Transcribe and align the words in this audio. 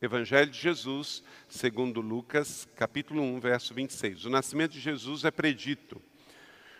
Evangelho 0.00 0.48
de 0.48 0.60
Jesus, 0.60 1.24
segundo 1.48 2.00
Lucas, 2.00 2.68
capítulo 2.76 3.20
1, 3.20 3.40
verso 3.40 3.74
26. 3.74 4.26
O 4.26 4.30
nascimento 4.30 4.70
de 4.70 4.78
Jesus 4.78 5.24
é 5.24 5.30
predito. 5.32 6.00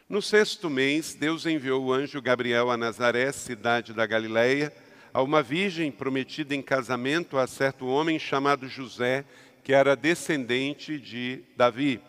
No 0.09 0.23
sexto 0.23 0.71
mês, 0.71 1.17
Deus 1.17 1.45
enviou 1.45 1.85
o 1.85 1.93
anjo 1.93 2.23
Gabriel 2.23 2.71
a 2.71 2.77
Nazaré, 2.77 3.33
cidade 3.33 3.93
da 3.93 4.07
Galileia, 4.07 4.73
a 5.13 5.21
uma 5.21 5.43
virgem 5.43 5.91
prometida 5.91 6.55
em 6.55 6.63
casamento 6.63 7.37
a 7.39 7.49
certo 7.49 7.89
homem 7.89 8.21
chamado 8.21 8.69
José, 8.69 9.25
que 9.65 9.73
era 9.73 9.97
descendente 9.97 10.97
de 10.97 11.43
Davi. 11.57 12.01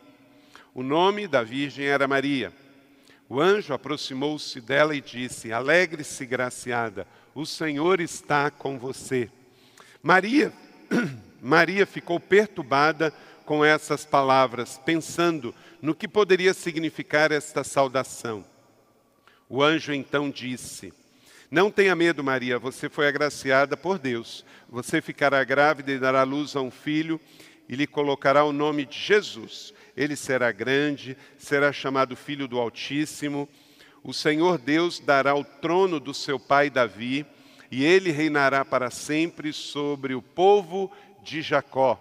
O 0.75 0.83
nome 0.83 1.27
da 1.27 1.41
virgem 1.41 1.87
era 1.87 2.07
Maria. 2.07 2.53
O 3.27 3.41
anjo 3.41 3.73
aproximou-se 3.73 4.61
dela 4.61 4.95
e 4.95 5.01
disse: 5.01 5.51
Alegre-se, 5.51 6.23
graciada, 6.23 7.07
o 7.33 7.47
Senhor 7.47 7.99
está 7.99 8.51
com 8.51 8.77
você. 8.77 9.27
Maria 10.03 10.53
Maria 11.41 11.85
ficou 11.85 12.19
perturbada 12.19 13.13
com 13.45 13.63
essas 13.63 14.05
palavras, 14.05 14.79
pensando 14.85 15.53
no 15.81 15.95
que 15.95 16.07
poderia 16.07 16.53
significar 16.53 17.31
esta 17.31 17.63
saudação. 17.63 18.45
O 19.47 19.63
anjo 19.63 19.93
então 19.93 20.29
disse: 20.29 20.93
Não 21.49 21.71
tenha 21.71 21.95
medo, 21.95 22.23
Maria, 22.23 22.59
você 22.59 22.89
foi 22.89 23.07
agraciada 23.07 23.75
por 23.75 23.97
Deus. 23.97 24.45
Você 24.69 25.01
ficará 25.01 25.43
grávida 25.43 25.91
e 25.91 25.99
dará 25.99 26.23
luz 26.23 26.55
a 26.55 26.61
um 26.61 26.69
filho 26.69 27.19
e 27.67 27.75
lhe 27.75 27.87
colocará 27.87 28.43
o 28.43 28.53
nome 28.53 28.85
de 28.85 28.99
Jesus. 28.99 29.73
Ele 29.97 30.15
será 30.15 30.51
grande, 30.51 31.17
será 31.37 31.73
chamado 31.73 32.15
Filho 32.15 32.47
do 32.47 32.59
Altíssimo. 32.59 33.49
O 34.03 34.13
Senhor 34.13 34.57
Deus 34.57 34.99
dará 34.99 35.35
o 35.35 35.43
trono 35.43 35.99
do 35.99 36.13
seu 36.13 36.39
pai 36.39 36.69
Davi 36.69 37.25
e 37.71 37.83
ele 37.83 38.11
reinará 38.11 38.65
para 38.65 38.89
sempre 38.89 39.53
sobre 39.53 40.13
o 40.13 40.21
povo 40.21 40.91
de 41.23 41.41
Jacó. 41.41 41.99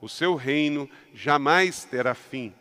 O 0.00 0.08
seu 0.08 0.34
reino 0.34 0.88
jamais 1.14 1.84
terá 1.84 2.14
fim. 2.14 2.52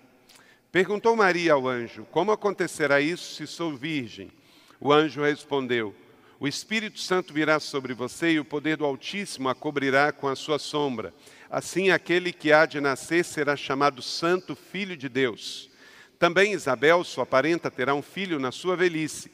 Perguntou 0.71 1.15
Maria 1.15 1.53
ao 1.53 1.67
anjo: 1.67 2.05
Como 2.11 2.31
acontecerá 2.31 3.01
isso 3.01 3.35
se 3.35 3.47
sou 3.47 3.75
virgem? 3.75 4.31
O 4.79 4.91
anjo 4.91 5.21
respondeu: 5.21 5.93
O 6.39 6.47
Espírito 6.47 6.99
Santo 6.99 7.33
virá 7.33 7.59
sobre 7.59 7.93
você 7.93 8.31
e 8.31 8.39
o 8.39 8.45
poder 8.45 8.77
do 8.77 8.85
Altíssimo 8.85 9.49
a 9.49 9.55
cobrirá 9.55 10.11
com 10.11 10.27
a 10.27 10.35
sua 10.35 10.59
sombra. 10.59 11.13
Assim, 11.49 11.89
aquele 11.89 12.33
que 12.33 12.51
há 12.51 12.65
de 12.65 12.81
nascer 12.81 13.23
será 13.23 13.55
chamado 13.55 14.01
Santo 14.01 14.55
Filho 14.55 14.97
de 14.97 15.07
Deus. 15.07 15.69
Também 16.17 16.53
Isabel, 16.53 17.03
sua 17.03 17.25
parenta, 17.25 17.69
terá 17.69 17.93
um 17.93 18.01
filho 18.01 18.39
na 18.39 18.51
sua 18.51 18.75
velhice. 18.75 19.31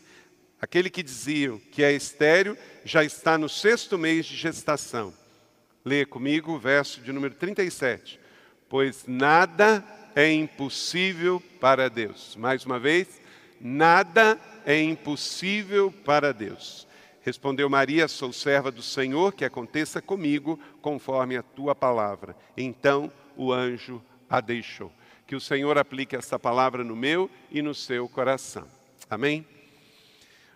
Aquele 0.62 0.92
que 0.92 1.02
diziam 1.02 1.60
que 1.72 1.84
é 1.84 1.92
estéreo 1.92 2.56
já 2.86 3.04
está 3.04 3.36
no 3.36 3.50
sexto 3.50 3.98
mês 3.98 4.28
de 4.28 4.38
gestação. 4.38 5.12
Leia 5.84 6.06
comigo 6.06 6.52
o 6.52 6.60
verso 6.60 7.02
de 7.02 7.12
número 7.12 7.34
37. 7.34 8.20
Pois 8.70 9.06
nada 9.08 9.84
é 10.16 10.32
impossível 10.32 11.42
para 11.60 11.90
Deus. 11.90 12.36
Mais 12.36 12.64
uma 12.64 12.80
vez, 12.80 13.20
nada 13.60 14.40
é 14.64 14.80
impossível 14.80 15.92
para 16.06 16.32
Deus. 16.32 16.88
Respondeu 17.22 17.68
Maria: 17.68 18.08
Sou 18.08 18.32
serva 18.32 18.70
do 18.70 18.84
Senhor, 18.84 19.34
que 19.34 19.44
aconteça 19.44 20.00
comigo 20.00 20.60
conforme 20.80 21.38
a 21.38 21.42
tua 21.42 21.74
palavra. 21.74 22.36
Então 22.56 23.12
o 23.36 23.52
anjo 23.52 24.00
a 24.30 24.40
deixou. 24.40 24.94
Que 25.26 25.36
o 25.36 25.42
Senhor 25.42 25.76
aplique 25.80 26.16
essa 26.16 26.38
palavra 26.38 26.84
no 26.84 26.96
meu 26.96 27.32
e 27.50 27.64
no 27.64 27.74
seu 27.74 28.08
coração. 28.08 28.68
Amém? 29.10 29.44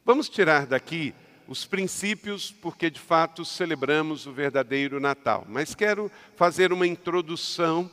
Vamos 0.06 0.30
tirar 0.30 0.68
daqui 0.68 1.16
os 1.48 1.66
princípios, 1.66 2.52
porque 2.52 2.92
de 2.92 3.00
fato 3.00 3.44
celebramos 3.44 4.28
o 4.28 4.32
verdadeiro 4.32 5.00
Natal. 5.00 5.44
Mas 5.50 5.74
quero 5.74 6.12
fazer 6.36 6.72
uma 6.72 6.86
introdução 6.86 7.90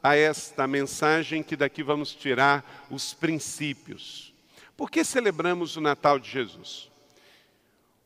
a 0.00 0.14
esta 0.14 0.64
mensagem 0.68 1.42
que 1.42 1.56
daqui 1.56 1.82
vamos 1.82 2.14
tirar 2.14 2.86
os 2.88 3.12
princípios. 3.12 4.32
Por 4.76 4.88
que 4.88 5.02
celebramos 5.02 5.76
o 5.76 5.80
Natal 5.80 6.20
de 6.20 6.30
Jesus? 6.30 6.88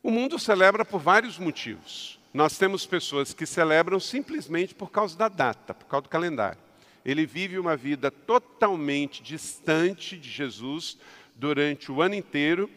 O 0.02 0.10
mundo 0.10 0.38
celebra 0.38 0.82
por 0.82 0.98
vários 0.98 1.38
motivos. 1.38 2.18
Nós 2.32 2.56
temos 2.56 2.86
pessoas 2.86 3.34
que 3.34 3.44
celebram 3.44 4.00
simplesmente 4.00 4.74
por 4.74 4.90
causa 4.90 5.18
da 5.18 5.28
data, 5.28 5.74
por 5.74 5.84
causa 5.84 6.04
do 6.04 6.08
calendário. 6.08 6.60
Ele 7.04 7.26
vive 7.26 7.58
uma 7.58 7.76
vida 7.76 8.10
totalmente 8.10 9.22
distante 9.22 10.16
de 10.16 10.30
Jesus 10.30 10.96
durante 11.36 11.92
o 11.92 12.00
ano 12.00 12.14
inteiro 12.14 12.70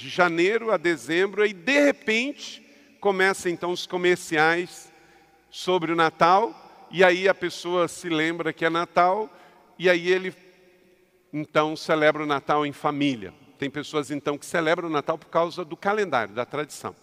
de 0.00 0.08
janeiro 0.08 0.72
a 0.72 0.78
dezembro, 0.78 1.44
e 1.44 1.52
de 1.52 1.78
repente 1.78 2.62
começam 3.00 3.52
então 3.52 3.70
os 3.70 3.86
comerciais 3.86 4.90
sobre 5.50 5.92
o 5.92 5.96
Natal, 5.96 6.88
e 6.90 7.04
aí 7.04 7.28
a 7.28 7.34
pessoa 7.34 7.86
se 7.86 8.08
lembra 8.08 8.50
que 8.50 8.64
é 8.64 8.70
Natal, 8.70 9.28
e 9.78 9.90
aí 9.90 10.10
ele 10.10 10.34
então 11.30 11.76
celebra 11.76 12.22
o 12.22 12.26
Natal 12.26 12.64
em 12.64 12.72
família. 12.72 13.34
Tem 13.58 13.68
pessoas 13.68 14.10
então 14.10 14.38
que 14.38 14.46
celebram 14.46 14.88
o 14.88 14.92
Natal 14.92 15.18
por 15.18 15.28
causa 15.28 15.66
do 15.66 15.76
calendário, 15.76 16.34
da 16.34 16.46
tradição. 16.46 16.96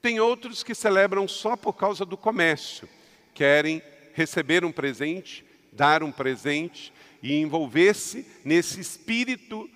Tem 0.00 0.18
outros 0.18 0.62
que 0.62 0.74
celebram 0.74 1.28
só 1.28 1.54
por 1.54 1.74
causa 1.74 2.06
do 2.06 2.16
comércio, 2.16 2.88
querem 3.34 3.82
receber 4.14 4.64
um 4.64 4.72
presente, 4.72 5.44
dar 5.70 6.02
um 6.02 6.10
presente 6.10 6.94
e 7.22 7.36
envolver-se 7.36 8.26
nesse 8.42 8.80
espírito 8.80 9.68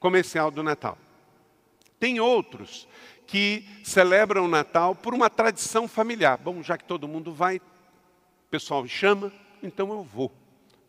comercial 0.00 0.50
do 0.50 0.62
Natal. 0.62 0.96
Tem 2.02 2.18
outros 2.18 2.88
que 3.28 3.64
celebram 3.84 4.46
o 4.46 4.48
Natal 4.48 4.92
por 4.92 5.14
uma 5.14 5.30
tradição 5.30 5.86
familiar. 5.86 6.36
Bom, 6.36 6.60
já 6.60 6.76
que 6.76 6.82
todo 6.82 7.06
mundo 7.06 7.32
vai, 7.32 7.58
o 7.58 8.50
pessoal 8.50 8.84
chama, 8.88 9.32
então 9.62 9.88
eu 9.92 10.02
vou. 10.02 10.32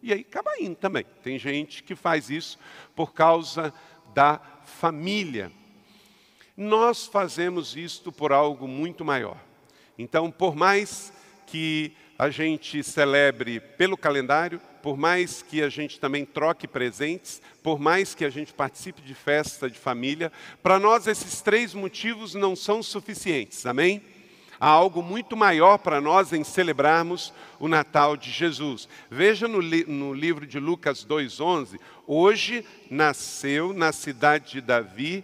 E 0.01 0.11
aí 0.11 0.21
acaba 0.21 0.59
indo 0.59 0.73
também. 0.73 1.05
Tem 1.21 1.37
gente 1.37 1.83
que 1.83 1.93
faz 1.93 2.31
isso 2.31 2.57
por 2.95 3.13
causa 3.13 3.71
da 4.11 4.41
família. 4.65 5.51
Nós 6.57 7.05
fazemos 7.05 7.77
isto 7.77 8.11
por 8.11 8.31
algo 8.31 8.67
muito 8.67 9.05
maior. 9.05 9.37
Então, 9.95 10.31
por 10.31 10.55
mais 10.55 11.13
que 11.45 11.95
a 12.17 12.31
gente 12.31 12.81
celebre 12.81 13.59
pelo 13.59 13.95
calendário, 13.95 14.59
por 14.83 14.97
mais 14.97 15.41
que 15.41 15.63
a 15.63 15.69
gente 15.69 15.97
também 15.97 16.25
troque 16.25 16.67
presentes, 16.67 17.41
por 17.63 17.79
mais 17.79 18.13
que 18.13 18.25
a 18.25 18.29
gente 18.29 18.51
participe 18.51 19.01
de 19.01 19.15
festa 19.15 19.69
de 19.69 19.79
família, 19.79 20.29
para 20.61 20.77
nós 20.77 21.07
esses 21.07 21.39
três 21.39 21.73
motivos 21.73 22.35
não 22.35 22.53
são 22.53 22.83
suficientes, 22.83 23.65
amém? 23.65 24.03
Há 24.59 24.67
algo 24.67 25.01
muito 25.01 25.37
maior 25.37 25.77
para 25.77 26.01
nós 26.01 26.33
em 26.33 26.43
celebrarmos 26.43 27.33
o 27.61 27.69
Natal 27.69 28.17
de 28.17 28.29
Jesus. 28.29 28.89
Veja 29.09 29.47
no, 29.47 29.61
li 29.61 29.85
no 29.85 30.13
livro 30.13 30.45
de 30.45 30.59
Lucas 30.59 31.05
2,11: 31.05 31.79
hoje 32.05 32.65
nasceu 32.91 33.71
na 33.71 33.93
cidade 33.93 34.51
de 34.51 34.61
Davi 34.61 35.23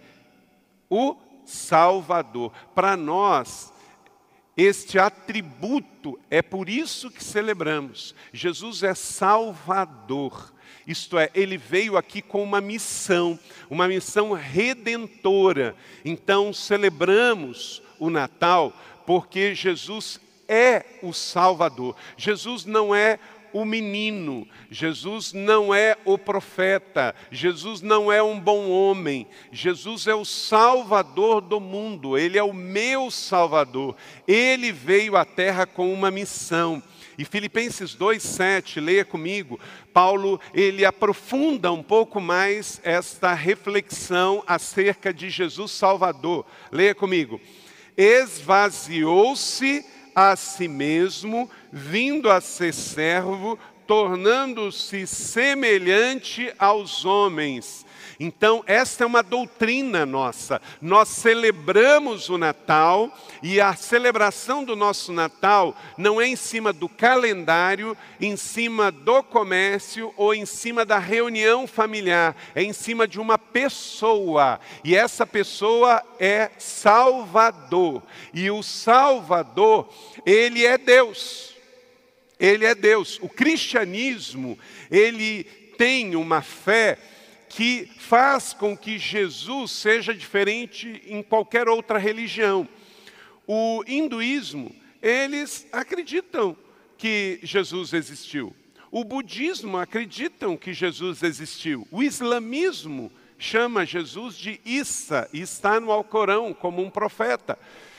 o 0.88 1.16
Salvador. 1.44 2.50
Para 2.74 2.96
nós, 2.96 3.70
este 4.60 4.98
atributo 4.98 6.18
é 6.30 6.42
por 6.42 6.68
isso 6.68 7.10
que 7.10 7.24
celebramos. 7.24 8.14
Jesus 8.32 8.82
é 8.82 8.94
Salvador. 8.94 10.52
Isto 10.86 11.18
é, 11.18 11.30
ele 11.34 11.56
veio 11.56 11.96
aqui 11.96 12.20
com 12.20 12.42
uma 12.42 12.60
missão, 12.60 13.38
uma 13.70 13.88
missão 13.88 14.32
redentora. 14.32 15.74
Então, 16.04 16.52
celebramos 16.52 17.82
o 17.98 18.10
Natal 18.10 18.72
porque 19.06 19.54
Jesus 19.54 20.20
é 20.48 20.84
o 21.02 21.12
Salvador. 21.12 21.96
Jesus 22.16 22.64
não 22.64 22.94
é 22.94 23.18
o 23.52 23.64
menino, 23.64 24.46
Jesus 24.70 25.32
não 25.32 25.74
é 25.74 25.96
o 26.04 26.16
profeta, 26.16 27.14
Jesus 27.30 27.80
não 27.80 28.10
é 28.10 28.22
um 28.22 28.38
bom 28.38 28.68
homem, 28.70 29.26
Jesus 29.50 30.06
é 30.06 30.14
o 30.14 30.24
Salvador 30.24 31.40
do 31.40 31.60
mundo, 31.60 32.16
Ele 32.16 32.38
é 32.38 32.42
o 32.42 32.52
meu 32.52 33.10
Salvador. 33.10 33.96
Ele 34.26 34.72
veio 34.72 35.16
à 35.16 35.24
terra 35.24 35.66
com 35.66 35.92
uma 35.92 36.10
missão. 36.10 36.82
E 37.20 37.24
Filipenses 37.24 37.94
2:7, 37.94 38.80
leia 38.80 39.04
comigo. 39.04 39.60
Paulo, 39.92 40.40
ele 40.54 40.86
aprofunda 40.86 41.70
um 41.70 41.82
pouco 41.82 42.18
mais 42.18 42.80
esta 42.82 43.34
reflexão 43.34 44.42
acerca 44.46 45.12
de 45.12 45.28
Jesus 45.28 45.72
Salvador. 45.72 46.46
Leia 46.72 46.94
comigo. 46.94 47.38
esvaziou-se 47.96 49.84
a 50.14 50.36
si 50.36 50.68
mesmo, 50.68 51.50
vindo 51.72 52.30
a 52.30 52.40
ser 52.40 52.72
servo, 52.72 53.58
tornando-se 53.86 55.06
semelhante 55.06 56.52
aos 56.58 57.04
homens. 57.04 57.84
Então, 58.22 58.62
esta 58.66 59.02
é 59.02 59.06
uma 59.06 59.22
doutrina 59.22 60.04
nossa. 60.04 60.60
Nós 60.78 61.08
celebramos 61.08 62.28
o 62.28 62.36
Natal 62.36 63.10
e 63.42 63.58
a 63.62 63.74
celebração 63.74 64.62
do 64.62 64.76
nosso 64.76 65.10
Natal 65.10 65.74
não 65.96 66.20
é 66.20 66.26
em 66.26 66.36
cima 66.36 66.70
do 66.70 66.86
calendário, 66.86 67.96
em 68.20 68.36
cima 68.36 68.90
do 68.92 69.22
comércio 69.22 70.12
ou 70.18 70.34
em 70.34 70.44
cima 70.44 70.84
da 70.84 70.98
reunião 70.98 71.66
familiar, 71.66 72.36
é 72.54 72.62
em 72.62 72.74
cima 72.74 73.08
de 73.08 73.18
uma 73.18 73.38
pessoa. 73.38 74.60
E 74.84 74.94
essa 74.94 75.26
pessoa 75.26 76.02
é 76.18 76.50
Salvador. 76.58 78.02
E 78.34 78.50
o 78.50 78.62
Salvador, 78.62 79.88
ele 80.26 80.66
é 80.66 80.76
Deus. 80.76 81.54
Ele 82.38 82.66
é 82.66 82.74
Deus. 82.74 83.18
O 83.22 83.30
cristianismo, 83.30 84.58
ele 84.90 85.44
tem 85.78 86.14
uma 86.14 86.42
fé 86.42 86.98
que 87.50 87.90
faz 87.98 88.52
com 88.52 88.76
que 88.76 88.96
Jesus 88.96 89.72
seja 89.72 90.14
diferente 90.14 91.02
em 91.04 91.20
qualquer 91.20 91.68
outra 91.68 91.98
religião. 91.98 92.66
O 93.44 93.82
hinduísmo, 93.88 94.74
eles 95.02 95.66
acreditam 95.72 96.56
que 96.96 97.40
Jesus 97.42 97.92
existiu. 97.92 98.54
O 98.88 99.02
budismo 99.02 99.78
acreditam 99.78 100.56
que 100.56 100.72
Jesus 100.72 101.24
existiu. 101.24 101.86
O 101.90 102.04
islamismo 102.04 103.10
chama 103.36 103.84
Jesus 103.84 104.36
de 104.36 104.60
Issa 104.64 105.28
e 105.32 105.40
está 105.40 105.80
no 105.80 105.90
Alcorão 105.90 106.54
como 106.54 106.80
um 106.80 106.88
profeta. 106.88 107.58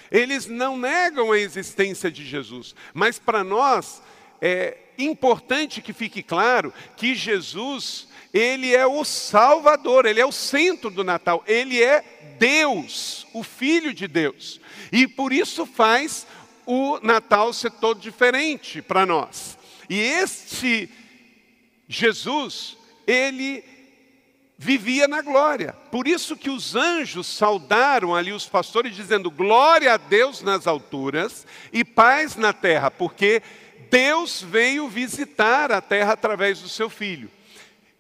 Eles 0.09 0.47
não 0.47 0.77
negam 0.77 1.33
a 1.33 1.37
existência 1.37 2.09
de 2.09 2.25
Jesus, 2.25 2.73
mas 2.93 3.19
para 3.19 3.43
nós 3.43 4.01
é 4.41 4.77
importante 4.97 5.81
que 5.81 5.91
fique 5.91 6.23
claro 6.23 6.73
que 6.95 7.13
Jesus 7.13 8.07
ele 8.33 8.73
é 8.73 8.85
o 8.85 9.03
Salvador, 9.03 10.05
ele 10.05 10.21
é 10.21 10.25
o 10.25 10.31
centro 10.31 10.89
do 10.89 11.03
Natal, 11.03 11.43
ele 11.47 11.81
é 11.83 12.03
Deus, 12.39 13.27
o 13.33 13.43
Filho 13.43 13.93
de 13.93 14.07
Deus. 14.07 14.59
E 14.91 15.07
por 15.07 15.33
isso 15.33 15.65
faz 15.65 16.25
o 16.65 16.99
Natal 17.01 17.51
ser 17.53 17.71
todo 17.71 17.99
diferente 17.99 18.81
para 18.81 19.05
nós. 19.05 19.57
E 19.89 19.99
este 19.99 20.89
Jesus, 21.87 22.77
ele 23.05 23.63
vivia 24.57 25.07
na 25.07 25.21
glória. 25.21 25.73
Por 25.91 26.07
isso 26.07 26.37
que 26.37 26.49
os 26.49 26.75
anjos 26.75 27.27
saudaram 27.27 28.15
ali 28.15 28.31
os 28.31 28.45
pastores 28.45 28.95
dizendo 28.95 29.29
glória 29.29 29.93
a 29.93 29.97
Deus 29.97 30.41
nas 30.41 30.67
alturas 30.67 31.45
e 31.73 31.83
paz 31.83 32.35
na 32.35 32.53
terra, 32.53 32.89
porque 32.89 33.41
Deus 33.89 34.41
veio 34.41 34.87
visitar 34.87 35.71
a 35.71 35.81
terra 35.81 36.13
através 36.13 36.61
do 36.61 36.69
seu 36.69 36.89
filho. 36.89 37.29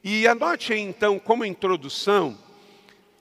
E 0.03 0.27
anote 0.27 0.73
aí, 0.73 0.79
então, 0.79 1.19
como 1.19 1.45
introdução 1.45 2.37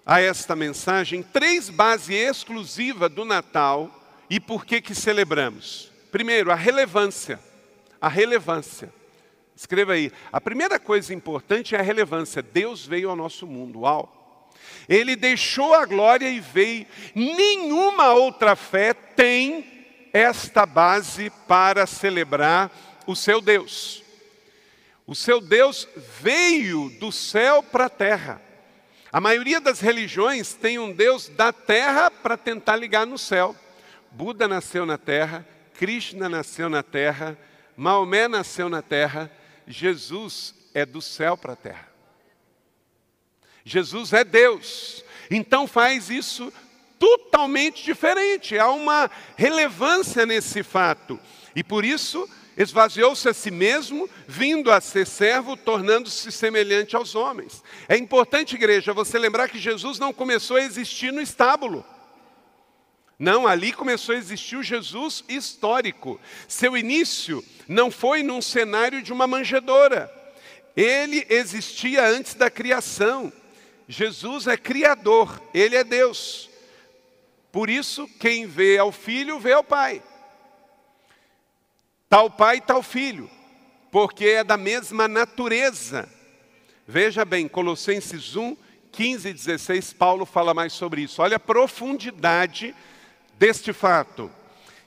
a 0.04 0.20
esta 0.20 0.56
mensagem, 0.56 1.22
três 1.22 1.68
bases 1.68 2.10
exclusivas 2.10 3.10
do 3.10 3.24
Natal 3.24 3.90
e 4.28 4.40
por 4.40 4.64
que 4.64 4.80
que 4.80 4.94
celebramos. 4.94 5.90
Primeiro, 6.10 6.50
a 6.50 6.54
relevância. 6.54 7.38
A 8.00 8.08
relevância. 8.08 8.92
Escreva 9.54 9.92
aí. 9.92 10.10
A 10.32 10.40
primeira 10.40 10.78
coisa 10.78 11.12
importante 11.12 11.74
é 11.74 11.78
a 11.78 11.82
relevância. 11.82 12.42
Deus 12.42 12.86
veio 12.86 13.10
ao 13.10 13.16
nosso 13.16 13.46
mundo. 13.46 13.80
Uau! 13.80 14.50
Ele 14.88 15.14
deixou 15.14 15.74
a 15.74 15.84
glória 15.84 16.30
e 16.30 16.40
veio. 16.40 16.86
Nenhuma 17.14 18.12
outra 18.14 18.56
fé 18.56 18.94
tem 18.94 19.64
esta 20.12 20.64
base 20.64 21.30
para 21.46 21.86
celebrar 21.86 22.70
o 23.06 23.14
seu 23.14 23.40
Deus. 23.40 24.02
O 25.10 25.14
seu 25.16 25.40
Deus 25.40 25.88
veio 26.20 26.88
do 27.00 27.10
céu 27.10 27.64
para 27.64 27.86
a 27.86 27.90
terra. 27.90 28.40
A 29.10 29.20
maioria 29.20 29.60
das 29.60 29.80
religiões 29.80 30.54
tem 30.54 30.78
um 30.78 30.92
Deus 30.92 31.28
da 31.28 31.52
terra 31.52 32.12
para 32.12 32.36
tentar 32.36 32.76
ligar 32.76 33.04
no 33.04 33.18
céu. 33.18 33.56
Buda 34.12 34.46
nasceu 34.46 34.86
na 34.86 34.96
terra, 34.96 35.44
Krishna 35.74 36.28
nasceu 36.28 36.68
na 36.68 36.84
terra, 36.84 37.36
Maomé 37.76 38.28
nasceu 38.28 38.68
na 38.68 38.82
terra, 38.82 39.28
Jesus 39.66 40.54
é 40.72 40.86
do 40.86 41.02
céu 41.02 41.36
para 41.36 41.54
a 41.54 41.56
terra. 41.56 41.88
Jesus 43.64 44.12
é 44.12 44.22
Deus. 44.22 45.04
Então 45.28 45.66
faz 45.66 46.08
isso 46.08 46.52
totalmente 47.00 47.84
diferente. 47.84 48.56
Há 48.56 48.70
uma 48.70 49.10
relevância 49.36 50.24
nesse 50.24 50.62
fato. 50.62 51.18
E 51.56 51.64
por 51.64 51.84
isso 51.84 52.30
esvaziou-se 52.56 53.28
a 53.28 53.34
si 53.34 53.50
mesmo, 53.50 54.08
vindo 54.26 54.70
a 54.70 54.80
ser 54.80 55.06
servo, 55.06 55.56
tornando-se 55.56 56.30
semelhante 56.30 56.96
aos 56.96 57.14
homens. 57.14 57.62
É 57.88 57.96
importante, 57.96 58.54
igreja, 58.54 58.92
você 58.92 59.18
lembrar 59.18 59.48
que 59.48 59.58
Jesus 59.58 59.98
não 59.98 60.12
começou 60.12 60.56
a 60.56 60.62
existir 60.62 61.12
no 61.12 61.20
estábulo. 61.20 61.84
Não, 63.18 63.46
ali 63.46 63.72
começou 63.72 64.14
a 64.14 64.18
existir 64.18 64.56
o 64.56 64.62
Jesus 64.62 65.22
histórico. 65.28 66.18
Seu 66.48 66.76
início 66.76 67.44
não 67.68 67.90
foi 67.90 68.22
num 68.22 68.40
cenário 68.40 69.02
de 69.02 69.12
uma 69.12 69.26
manjedoura. 69.26 70.10
Ele 70.74 71.26
existia 71.28 72.06
antes 72.06 72.34
da 72.34 72.50
criação. 72.50 73.32
Jesus 73.86 74.46
é 74.46 74.56
criador, 74.56 75.40
ele 75.52 75.76
é 75.76 75.84
Deus. 75.84 76.48
Por 77.52 77.68
isso, 77.68 78.08
quem 78.18 78.46
vê 78.46 78.78
ao 78.78 78.92
filho, 78.92 79.38
vê 79.38 79.52
ao 79.52 79.64
pai. 79.64 80.02
Tal 82.10 82.28
pai, 82.28 82.60
tal 82.60 82.82
filho, 82.82 83.30
porque 83.88 84.24
é 84.24 84.42
da 84.42 84.56
mesma 84.56 85.06
natureza. 85.06 86.08
Veja 86.84 87.24
bem, 87.24 87.46
Colossenses 87.46 88.34
1, 88.34 88.56
15 88.90 89.28
e 89.28 89.32
16, 89.32 89.92
Paulo 89.92 90.26
fala 90.26 90.52
mais 90.52 90.72
sobre 90.72 91.02
isso. 91.02 91.22
Olha 91.22 91.36
a 91.36 91.40
profundidade 91.40 92.74
deste 93.38 93.72
fato. 93.72 94.28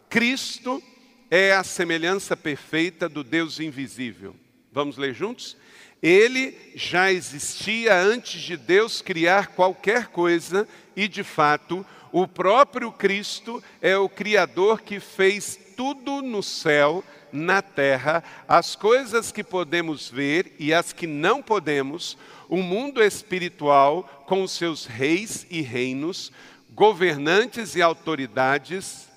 Cristo 0.10 0.84
é 1.32 1.54
a 1.54 1.64
semelhança 1.64 2.36
perfeita 2.36 3.08
do 3.08 3.24
Deus 3.24 3.58
invisível. 3.62 4.36
Vamos 4.70 4.98
ler 4.98 5.14
juntos? 5.14 5.56
Ele 6.02 6.58
já 6.76 7.10
existia 7.10 7.98
antes 7.98 8.42
de 8.42 8.58
Deus 8.58 9.02
criar 9.02 9.48
qualquer 9.48 10.08
coisa 10.08 10.68
e, 10.94 11.08
de 11.08 11.24
fato, 11.24 11.86
o 12.12 12.28
próprio 12.28 12.92
Cristo 12.92 13.64
é 13.82 13.96
o 13.96 14.10
Criador 14.10 14.82
que 14.82 15.00
fez 15.00 15.63
tudo 15.76 16.22
no 16.22 16.44
céu, 16.44 17.04
na 17.32 17.62
terra, 17.62 18.24
as 18.48 18.76
coisas 18.76 19.32
que 19.32 19.44
podemos 19.44 20.10
ver 20.10 20.56
e 20.60 20.74
as 20.74 20.94
que 20.94 21.08
não 21.08 21.42
podemos, 21.42 22.18
o 22.48 22.58
mundo 22.58 23.02
espiritual 23.02 24.24
com 24.28 24.48
seus 24.48 24.86
reis 24.86 25.48
e 25.50 25.62
reinos, 25.62 26.32
governantes 26.72 27.76
e 27.76 27.82
autoridades, 27.82 29.10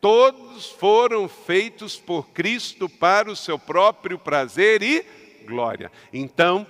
todos 0.00 0.66
foram 0.66 1.28
feitos 1.28 1.96
por 1.96 2.28
Cristo 2.30 2.88
para 2.88 3.30
o 3.30 3.36
seu 3.36 3.58
próprio 3.58 4.18
prazer 4.18 4.82
e 4.82 5.04
glória. 5.46 5.92
Então, 6.12 6.66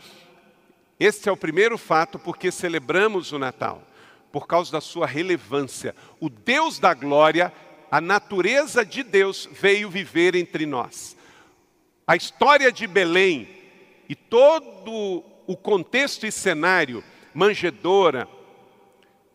este 0.98 1.28
é 1.28 1.32
o 1.32 1.36
primeiro 1.36 1.78
fato 1.78 2.18
porque 2.18 2.50
celebramos 2.50 3.32
o 3.32 3.38
Natal, 3.38 3.82
por 4.30 4.46
causa 4.46 4.72
da 4.72 4.80
sua 4.80 5.06
relevância. 5.06 5.94
O 6.20 6.28
Deus 6.28 6.78
da 6.78 6.94
glória 6.94 7.52
a 7.92 8.00
natureza 8.00 8.86
de 8.86 9.02
Deus 9.02 9.46
veio 9.52 9.90
viver 9.90 10.34
entre 10.34 10.64
nós. 10.64 11.14
A 12.06 12.16
história 12.16 12.72
de 12.72 12.86
Belém 12.86 13.46
e 14.08 14.14
todo 14.14 15.22
o 15.46 15.54
contexto 15.54 16.26
e 16.26 16.32
cenário, 16.32 17.04
manjedora, 17.34 18.26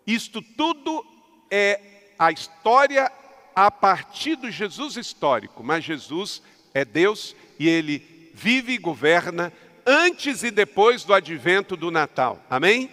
isto 0.08 0.42
tudo 0.42 1.06
é 1.52 1.80
a 2.18 2.32
história 2.32 3.12
a 3.56 3.70
partir 3.70 4.36
do 4.36 4.50
Jesus 4.50 4.98
histórico, 4.98 5.64
mas 5.64 5.84
Jesus 5.84 6.42
é 6.74 6.84
Deus 6.84 7.36
e 7.60 7.70
ele 7.70 8.32
vive 8.34 8.74
e 8.74 8.80
governa 8.80 9.54
antes 9.86 10.42
e 10.42 10.50
depois 10.50 11.04
do 11.04 11.14
advento 11.14 11.78
do 11.78 11.92
Natal. 11.92 12.44
Amém? 12.50 12.90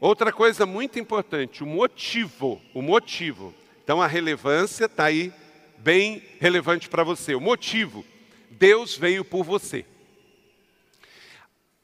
Outra 0.00 0.32
coisa 0.32 0.64
muito 0.64 0.98
importante, 0.98 1.62
o 1.62 1.66
motivo, 1.66 2.58
o 2.72 2.80
motivo 2.80 3.59
então 3.90 4.00
a 4.00 4.06
relevância 4.06 4.84
está 4.84 5.06
aí 5.06 5.32
bem 5.78 6.22
relevante 6.38 6.88
para 6.88 7.02
você. 7.02 7.34
O 7.34 7.40
motivo, 7.40 8.06
Deus 8.48 8.96
veio 8.96 9.24
por 9.24 9.42
você. 9.42 9.84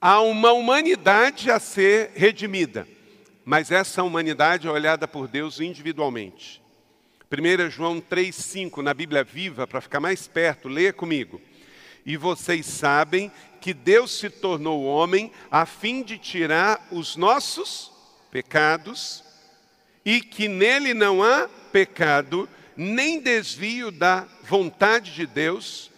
Há 0.00 0.20
uma 0.20 0.52
humanidade 0.52 1.50
a 1.50 1.58
ser 1.58 2.12
redimida, 2.14 2.86
mas 3.44 3.72
essa 3.72 4.04
humanidade 4.04 4.68
é 4.68 4.70
olhada 4.70 5.08
por 5.08 5.26
Deus 5.26 5.58
individualmente. 5.58 6.62
1 7.28 7.70
João 7.70 8.00
3,5, 8.00 8.82
na 8.84 8.94
Bíblia 8.94 9.24
Viva, 9.24 9.66
para 9.66 9.80
ficar 9.80 9.98
mais 9.98 10.28
perto, 10.28 10.68
leia 10.68 10.92
comigo. 10.92 11.40
E 12.04 12.16
vocês 12.16 12.66
sabem 12.66 13.32
que 13.60 13.74
Deus 13.74 14.16
se 14.16 14.30
tornou 14.30 14.84
homem 14.84 15.32
a 15.50 15.66
fim 15.66 16.04
de 16.04 16.18
tirar 16.18 16.86
os 16.92 17.16
nossos 17.16 17.90
pecados 18.30 19.25
e 20.06 20.20
que 20.20 20.46
nele 20.46 20.94
não 20.94 21.20
há 21.20 21.48
pecado, 21.72 22.48
nem 22.76 23.20
desvio 23.20 23.90
da 23.90 24.24
vontade 24.44 25.12
de 25.12 25.26
Deus, 25.26 25.90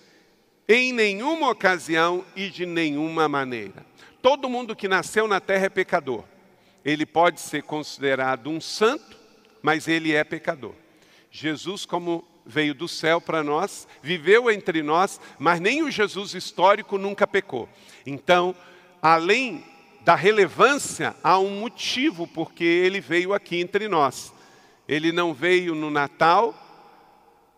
em 0.67 0.95
nenhuma 0.95 1.51
ocasião 1.51 2.25
e 2.35 2.49
de 2.49 2.65
nenhuma 2.65 3.29
maneira. 3.29 3.87
Todo 4.23 4.49
mundo 4.49 4.75
que 4.75 4.89
nasceu 4.89 5.29
na 5.29 5.41
terra 5.41 5.67
é 5.67 5.69
pecador. 5.69 6.25
Ele 6.83 7.05
pode 7.05 7.39
ser 7.41 7.63
considerado 7.65 8.49
um 8.49 8.63
santo, 8.63 9.19
mas 9.61 9.87
ele 9.87 10.15
é 10.15 10.25
pecador. 10.25 10.75
Jesus, 11.31 11.85
como 11.85 12.25
veio 12.47 12.75
do 12.75 12.89
céu 12.89 13.21
para 13.21 13.43
nós, 13.43 13.87
viveu 14.03 14.51
entre 14.51 14.83
nós, 14.83 15.21
mas 15.39 15.61
nem 15.61 15.83
o 15.83 15.91
Jesus 15.91 16.33
histórico 16.33 16.97
nunca 16.97 17.27
pecou. 17.27 17.69
Então, 18.07 18.57
além 19.03 19.63
da 20.09 20.15
relevância, 20.15 21.15
há 21.23 21.39
um 21.39 21.61
motivo 21.61 22.27
porque 22.27 22.65
ele 22.65 22.99
veio 22.99 23.35
aqui 23.35 23.61
entre 23.61 23.89
nós. 23.89 24.33
Ele 24.89 25.13
não 25.13 25.35
veio 25.35 25.75
no 25.75 25.91
Natal 25.91 26.55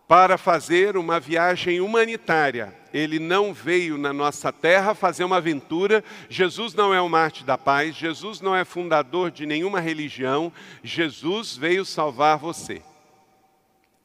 para 0.05 0.37
fazer 0.37 0.97
uma 0.97 1.17
viagem 1.17 1.79
humanitária. 1.79 2.77
Ele 2.93 3.19
não 3.19 3.53
veio 3.53 3.97
na 3.97 4.11
nossa 4.11 4.51
terra 4.51 4.93
fazer 4.93 5.23
uma 5.23 5.37
aventura. 5.37 6.03
Jesus 6.27 6.73
não 6.73 6.93
é 6.93 6.99
o 6.99 7.07
Marte 7.07 7.45
da 7.45 7.57
paz, 7.57 7.95
Jesus 7.95 8.41
não 8.41 8.53
é 8.53 8.65
fundador 8.65 9.31
de 9.31 9.45
nenhuma 9.45 9.79
religião. 9.79 10.51
Jesus 10.83 11.55
veio 11.55 11.85
salvar 11.85 12.37
você. 12.37 12.81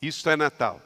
Isto 0.00 0.30
é 0.30 0.36
Natal. 0.36 0.85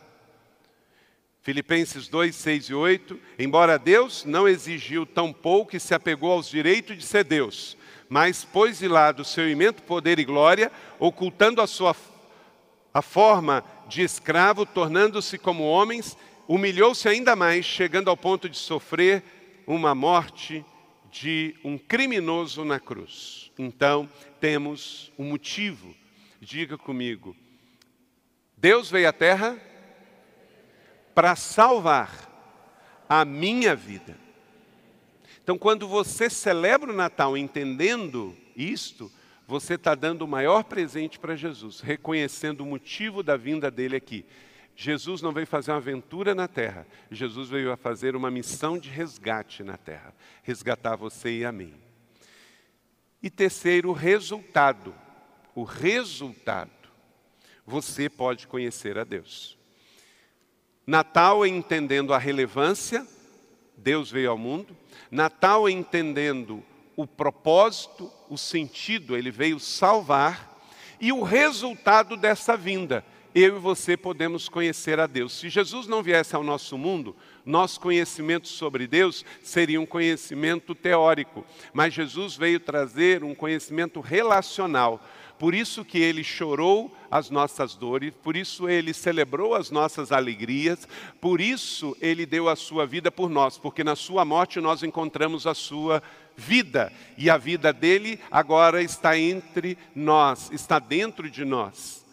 Filipenses 1.42 2.09
2, 2.09 2.35
6 2.35 2.64
e 2.66 2.75
8. 2.75 3.18
Embora 3.38 3.78
Deus 3.78 4.25
não 4.25 4.49
exigiu 4.49 5.06
tão 5.06 5.32
pouco 5.32 5.70
que 5.70 5.80
se 5.80 5.94
apegou 5.94 6.32
aos 6.32 6.49
direitos 6.49 6.97
de 6.97 7.04
ser 7.04 7.25
Deus, 7.25 7.76
mas 8.09 8.44
pôs 8.44 8.78
de 8.78 8.88
lado 8.88 9.20
o 9.20 9.25
seu 9.25 9.49
imenso 9.49 9.82
poder 9.82 10.18
e 10.18 10.25
glória, 10.25 10.70
ocultando 10.99 11.61
a 11.61 11.66
sua 11.66 11.94
a 12.92 13.00
forma 13.00 13.64
de 13.88 14.02
escravo, 14.02 14.66
tornando-se 14.66 15.38
como 15.38 15.62
homens, 15.62 16.16
humilhou-se 16.49 17.09
ainda 17.09 17.37
mais, 17.37 17.64
chegando 17.64 18.11
ao 18.11 18.16
ponto 18.16 18.49
de 18.49 18.56
sofrer 18.56 19.23
uma 19.64 19.94
morte 19.94 20.64
de 21.11 21.54
um 21.62 21.78
criminoso 21.78 22.64
na 22.64 22.80
cruz. 22.80 23.52
Então, 23.56 24.09
temos 24.40 25.12
um 25.16 25.25
motivo. 25.25 25.94
Diga 26.40 26.76
comigo, 26.76 27.37
Deus 28.56 28.90
veio 28.90 29.09
à 29.09 29.12
terra 29.12 29.56
para 31.14 31.37
salvar 31.37 32.29
a 33.09 33.25
minha 33.25 33.75
vida. 33.75 34.17
Então, 35.43 35.59
quando 35.59 35.88
você 35.88 36.31
celebra 36.31 36.93
o 36.93 36.97
Natal 36.97 37.37
entendendo 37.37 38.37
isto, 38.57 39.11
você 39.47 39.75
está 39.75 39.95
dando 39.95 40.23
o 40.23 40.29
maior 40.29 40.62
presente 40.62 41.19
para 41.19 41.35
Jesus, 41.35 41.81
reconhecendo 41.81 42.61
o 42.61 42.67
motivo 42.67 43.23
da 43.23 43.37
vinda 43.37 43.71
dele 43.71 43.97
aqui. 43.97 44.25
Jesus 44.76 45.21
não 45.21 45.33
veio 45.33 45.47
fazer 45.47 45.73
uma 45.73 45.79
aventura 45.79 46.35
na 46.35 46.47
terra, 46.47 46.87
Jesus 47.11 47.49
veio 47.50 47.73
a 47.73 47.76
fazer 47.76 48.14
uma 48.14 48.31
missão 48.31 48.79
de 48.79 48.88
resgate 48.88 49.62
na 49.62 49.76
terra 49.76 50.14
resgatar 50.43 50.97
você 50.97 51.38
e 51.38 51.45
a 51.45 51.52
mim. 51.52 51.75
E 53.23 53.31
terceiro, 53.31 53.90
o 53.90 53.93
resultado. 53.93 54.95
O 55.55 55.64
resultado 55.64 56.71
você 57.67 58.09
pode 58.09 58.47
conhecer 58.47 58.99
a 58.99 59.05
Deus. 59.05 59.59
Natal 60.90 61.44
é 61.44 61.49
entendendo 61.49 62.12
a 62.12 62.18
relevância, 62.18 63.06
Deus 63.76 64.11
veio 64.11 64.32
ao 64.32 64.37
mundo. 64.37 64.76
Natal 65.09 65.68
é 65.68 65.70
entendendo 65.70 66.64
o 66.97 67.06
propósito, 67.06 68.11
o 68.28 68.37
sentido, 68.37 69.16
ele 69.16 69.30
veio 69.30 69.61
salvar. 69.61 70.61
E 71.00 71.12
o 71.12 71.23
resultado 71.23 72.16
dessa 72.16 72.56
vinda, 72.56 73.04
eu 73.32 73.54
e 73.54 73.61
você 73.61 73.97
podemos 73.97 74.49
conhecer 74.49 74.99
a 74.99 75.06
Deus. 75.06 75.35
Se 75.35 75.49
Jesus 75.49 75.87
não 75.87 76.02
viesse 76.02 76.35
ao 76.35 76.42
nosso 76.42 76.76
mundo, 76.76 77.14
nosso 77.47 77.78
conhecimento 77.78 78.49
sobre 78.49 78.88
Deus 78.88 79.25
seria 79.44 79.80
um 79.80 79.87
conhecimento 79.87 80.75
teórico, 80.75 81.47
mas 81.73 81.94
Jesus 81.94 82.37
veio 82.37 82.59
trazer 82.59 83.23
um 83.23 83.32
conhecimento 83.32 84.00
relacional. 84.00 85.00
Por 85.40 85.54
isso 85.54 85.87
que 85.87 85.97
ele 85.97 86.23
chorou 86.23 86.94
as 87.11 87.30
nossas 87.30 87.75
dores, 87.75 88.12
por 88.23 88.37
isso 88.37 88.68
ele 88.68 88.92
celebrou 88.92 89.54
as 89.54 89.70
nossas 89.70 90.12
alegrias, 90.12 90.87
por 91.18 91.40
isso 91.40 91.97
ele 91.99 92.26
deu 92.26 92.47
a 92.47 92.54
sua 92.54 92.85
vida 92.85 93.11
por 93.11 93.30
nós, 93.30 93.56
porque 93.56 93.82
na 93.82 93.97
sua 93.97 94.23
morte 94.23 94.61
nós 94.61 94.82
encontramos 94.82 95.47
a 95.47 95.54
sua 95.54 96.02
vida, 96.37 96.92
e 97.16 97.30
a 97.30 97.38
vida 97.38 97.73
dele 97.73 98.20
agora 98.30 98.82
está 98.82 99.18
entre 99.18 99.78
nós, 99.94 100.50
está 100.52 100.78
dentro 100.78 101.30
de 101.30 101.42
nós. 101.42 102.04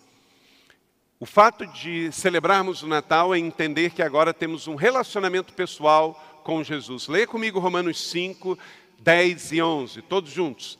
O 1.19 1.25
fato 1.25 1.67
de 1.67 2.09
celebrarmos 2.13 2.81
o 2.81 2.87
Natal 2.87 3.35
é 3.35 3.37
entender 3.37 3.89
que 3.89 4.01
agora 4.01 4.33
temos 4.33 4.67
um 4.67 4.75
relacionamento 4.75 5.51
pessoal 5.51 6.41
com 6.45 6.63
Jesus. 6.63 7.09
Leia 7.09 7.27
comigo 7.27 7.59
Romanos 7.59 8.09
5, 8.09 8.57
10 8.99 9.51
e 9.51 9.61
11, 9.61 10.01
todos 10.03 10.31
juntos. 10.31 10.79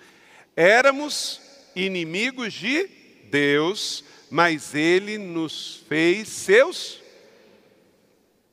Éramos 0.56 1.46
inimigos 1.77 2.53
de 2.53 2.89
Deus, 3.29 4.03
mas 4.29 4.74
Ele 4.74 5.17
nos 5.17 5.84
fez 5.88 6.27
seus. 6.27 7.01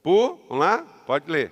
Por, 0.02 0.38
vamos 0.48 0.64
lá? 0.64 0.78
Pode 1.06 1.30
ler. 1.30 1.50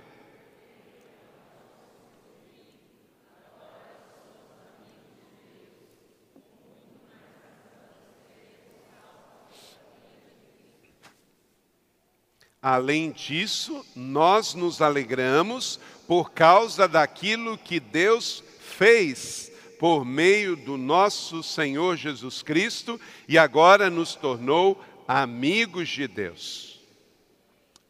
Além 12.61 13.11
disso, 13.11 13.85
nós 13.97 14.55
nos 14.55 14.81
alegramos 14.81 15.81
por 16.07 16.31
causa 16.31 16.87
daquilo 16.87 17.59
que 17.59 17.81
Deus 17.81 18.45
fez 18.61 19.52
por 19.83 20.05
meio 20.05 20.55
do 20.55 20.77
nosso 20.77 21.43
Senhor 21.43 21.97
Jesus 21.97 22.41
Cristo 22.41 23.01
e 23.27 23.37
agora 23.37 23.91
nos 23.91 24.15
tornou 24.15 24.81
amigos 25.09 25.89
de 25.89 26.07
Deus. 26.07 26.81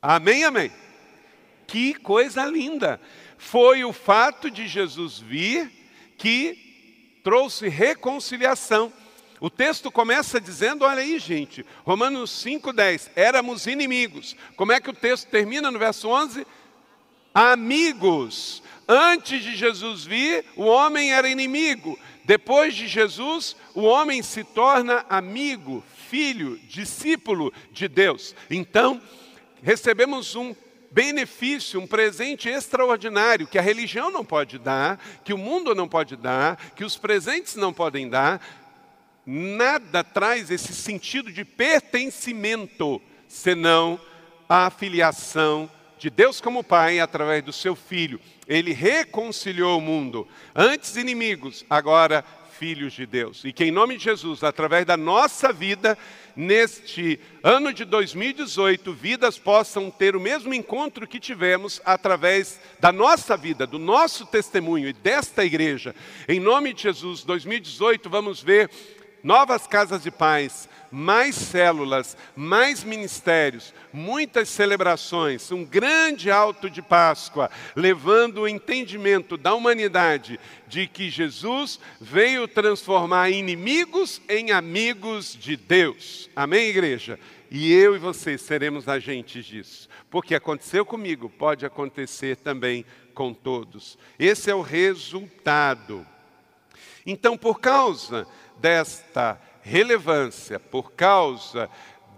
Amém, 0.00 0.42
amém. 0.42 0.72
Que 1.66 1.92
coisa 1.92 2.46
linda! 2.46 2.98
Foi 3.36 3.84
o 3.84 3.92
fato 3.92 4.50
de 4.50 4.66
Jesus 4.66 5.18
vir 5.18 5.70
que 6.16 7.20
trouxe 7.22 7.68
reconciliação. 7.68 8.90
O 9.38 9.50
texto 9.50 9.92
começa 9.92 10.40
dizendo, 10.40 10.86
olha 10.86 11.02
aí, 11.02 11.18
gente, 11.18 11.62
Romanos 11.84 12.30
5:10, 12.42 13.10
éramos 13.14 13.66
inimigos. 13.66 14.34
Como 14.56 14.72
é 14.72 14.80
que 14.80 14.88
o 14.88 14.94
texto 14.94 15.28
termina 15.28 15.70
no 15.70 15.78
verso 15.78 16.08
11? 16.08 16.46
Amigos. 17.34 18.62
Antes 18.94 19.42
de 19.42 19.56
Jesus 19.56 20.04
vir, 20.04 20.44
o 20.54 20.64
homem 20.64 21.14
era 21.14 21.26
inimigo. 21.26 21.98
Depois 22.26 22.74
de 22.74 22.86
Jesus, 22.86 23.56
o 23.74 23.84
homem 23.84 24.22
se 24.22 24.44
torna 24.44 25.06
amigo, 25.08 25.82
filho, 26.10 26.60
discípulo 26.68 27.50
de 27.70 27.88
Deus. 27.88 28.34
Então, 28.50 29.00
recebemos 29.62 30.36
um 30.36 30.54
benefício, 30.90 31.80
um 31.80 31.86
presente 31.86 32.50
extraordinário 32.50 33.46
que 33.46 33.58
a 33.58 33.62
religião 33.62 34.10
não 34.10 34.26
pode 34.26 34.58
dar, 34.58 35.02
que 35.24 35.32
o 35.32 35.38
mundo 35.38 35.74
não 35.74 35.88
pode 35.88 36.14
dar, 36.14 36.58
que 36.76 36.84
os 36.84 36.98
presentes 36.98 37.56
não 37.56 37.72
podem 37.72 38.10
dar. 38.10 38.46
Nada 39.24 40.04
traz 40.04 40.50
esse 40.50 40.74
sentido 40.74 41.32
de 41.32 41.46
pertencimento 41.46 43.00
senão 43.26 43.98
a 44.46 44.68
filiação 44.68 45.70
de 46.02 46.10
Deus 46.10 46.40
como 46.40 46.64
Pai 46.64 46.98
através 46.98 47.44
do 47.44 47.52
seu 47.52 47.76
Filho. 47.76 48.20
Ele 48.48 48.72
reconciliou 48.72 49.78
o 49.78 49.80
mundo, 49.80 50.26
antes 50.52 50.96
inimigos, 50.96 51.64
agora 51.70 52.24
filhos 52.58 52.92
de 52.92 53.06
Deus. 53.06 53.44
E 53.44 53.52
que 53.52 53.64
em 53.64 53.70
nome 53.70 53.96
de 53.96 54.02
Jesus, 54.02 54.42
através 54.42 54.84
da 54.84 54.96
nossa 54.96 55.52
vida, 55.52 55.96
neste 56.34 57.20
ano 57.40 57.72
de 57.72 57.84
2018, 57.84 58.92
vidas 58.92 59.38
possam 59.38 59.92
ter 59.92 60.16
o 60.16 60.20
mesmo 60.20 60.52
encontro 60.52 61.06
que 61.06 61.20
tivemos 61.20 61.80
através 61.84 62.60
da 62.80 62.90
nossa 62.90 63.36
vida, 63.36 63.64
do 63.64 63.78
nosso 63.78 64.26
testemunho 64.26 64.88
e 64.88 64.92
desta 64.92 65.44
igreja. 65.44 65.94
Em 66.26 66.40
nome 66.40 66.72
de 66.72 66.82
Jesus, 66.82 67.22
2018, 67.22 68.10
vamos 68.10 68.42
ver 68.42 68.68
novas 69.22 69.68
casas 69.68 70.02
de 70.02 70.10
paz, 70.10 70.68
mais 70.92 71.34
células, 71.34 72.16
mais 72.36 72.84
ministérios, 72.84 73.72
muitas 73.90 74.50
celebrações, 74.50 75.50
um 75.50 75.64
grande 75.64 76.30
alto 76.30 76.68
de 76.68 76.82
Páscoa, 76.82 77.50
levando 77.74 78.42
o 78.42 78.48
entendimento 78.48 79.38
da 79.38 79.54
humanidade 79.54 80.38
de 80.68 80.86
que 80.86 81.08
Jesus 81.08 81.80
veio 81.98 82.46
transformar 82.46 83.30
inimigos 83.30 84.20
em 84.28 84.50
amigos 84.50 85.34
de 85.34 85.56
Deus. 85.56 86.28
Amém, 86.36 86.68
igreja? 86.68 87.18
E 87.50 87.72
eu 87.72 87.96
e 87.96 87.98
você 87.98 88.36
seremos 88.36 88.88
agentes 88.88 89.44
disso. 89.44 89.88
Porque 90.10 90.34
aconteceu 90.34 90.84
comigo, 90.84 91.28
pode 91.30 91.64
acontecer 91.64 92.36
também 92.36 92.84
com 93.14 93.32
todos. 93.32 93.98
Esse 94.18 94.50
é 94.50 94.54
o 94.54 94.60
resultado. 94.60 96.06
Então, 97.04 97.36
por 97.36 97.60
causa 97.60 98.26
desta 98.58 99.38
relevância, 99.62 100.60
por 100.60 100.92
causa 100.92 101.70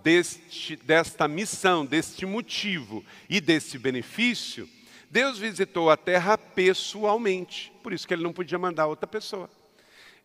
deste, 0.03 0.77
desta 0.77 1.29
missão, 1.29 1.87
deste 1.87 2.27
motivo 2.27 3.05
e 3.29 3.41
desse 3.41 3.79
benefício, 3.79 4.69
Deus 5.11 5.39
visitou 5.39 5.91
a 5.91 5.97
terra 5.97 6.37
pessoalmente. 6.37 7.73
Por 7.83 7.93
isso 7.93 8.07
que 8.07 8.15
ele 8.15 8.23
não 8.23 8.33
podia 8.33 8.59
mandar 8.59 8.87
outra 8.87 9.07
pessoa. 9.07 9.49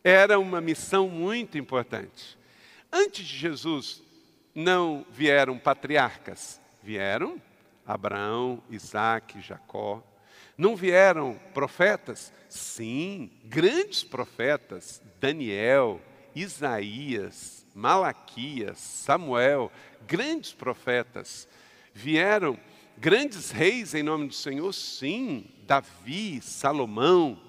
Era 0.02 0.38
uma 0.38 0.60
missão 0.60 1.08
muito 1.08 1.56
importante. 1.56 2.36
Antes 2.90 3.24
de 3.24 3.36
Jesus, 3.36 4.02
não 4.54 5.06
vieram 5.12 5.58
patriarcas, 5.58 6.60
vieram 6.82 7.40
Abraão, 7.86 8.62
Isaac, 8.70 9.40
Jacó. 9.40 10.02
Não 10.56 10.76
vieram 10.76 11.38
profetas? 11.54 12.32
Sim, 12.48 13.30
grandes 13.44 14.02
profetas, 14.02 15.00
Daniel, 15.20 16.00
Isaías, 16.34 17.66
Malaquias, 17.74 18.78
Samuel, 18.78 19.70
grandes 20.06 20.52
profetas. 20.52 21.48
Vieram 21.92 22.58
grandes 22.96 23.50
reis 23.50 23.94
em 23.94 24.02
nome 24.02 24.28
do 24.28 24.34
Senhor? 24.34 24.72
Sim, 24.72 25.46
Davi, 25.66 26.40
Salomão. 26.42 27.40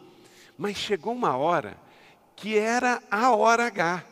Mas 0.57 0.77
chegou 0.77 1.13
uma 1.13 1.35
hora 1.35 1.77
que 2.35 2.57
era 2.57 3.01
a 3.09 3.35
hora 3.35 3.67
H. 3.67 4.03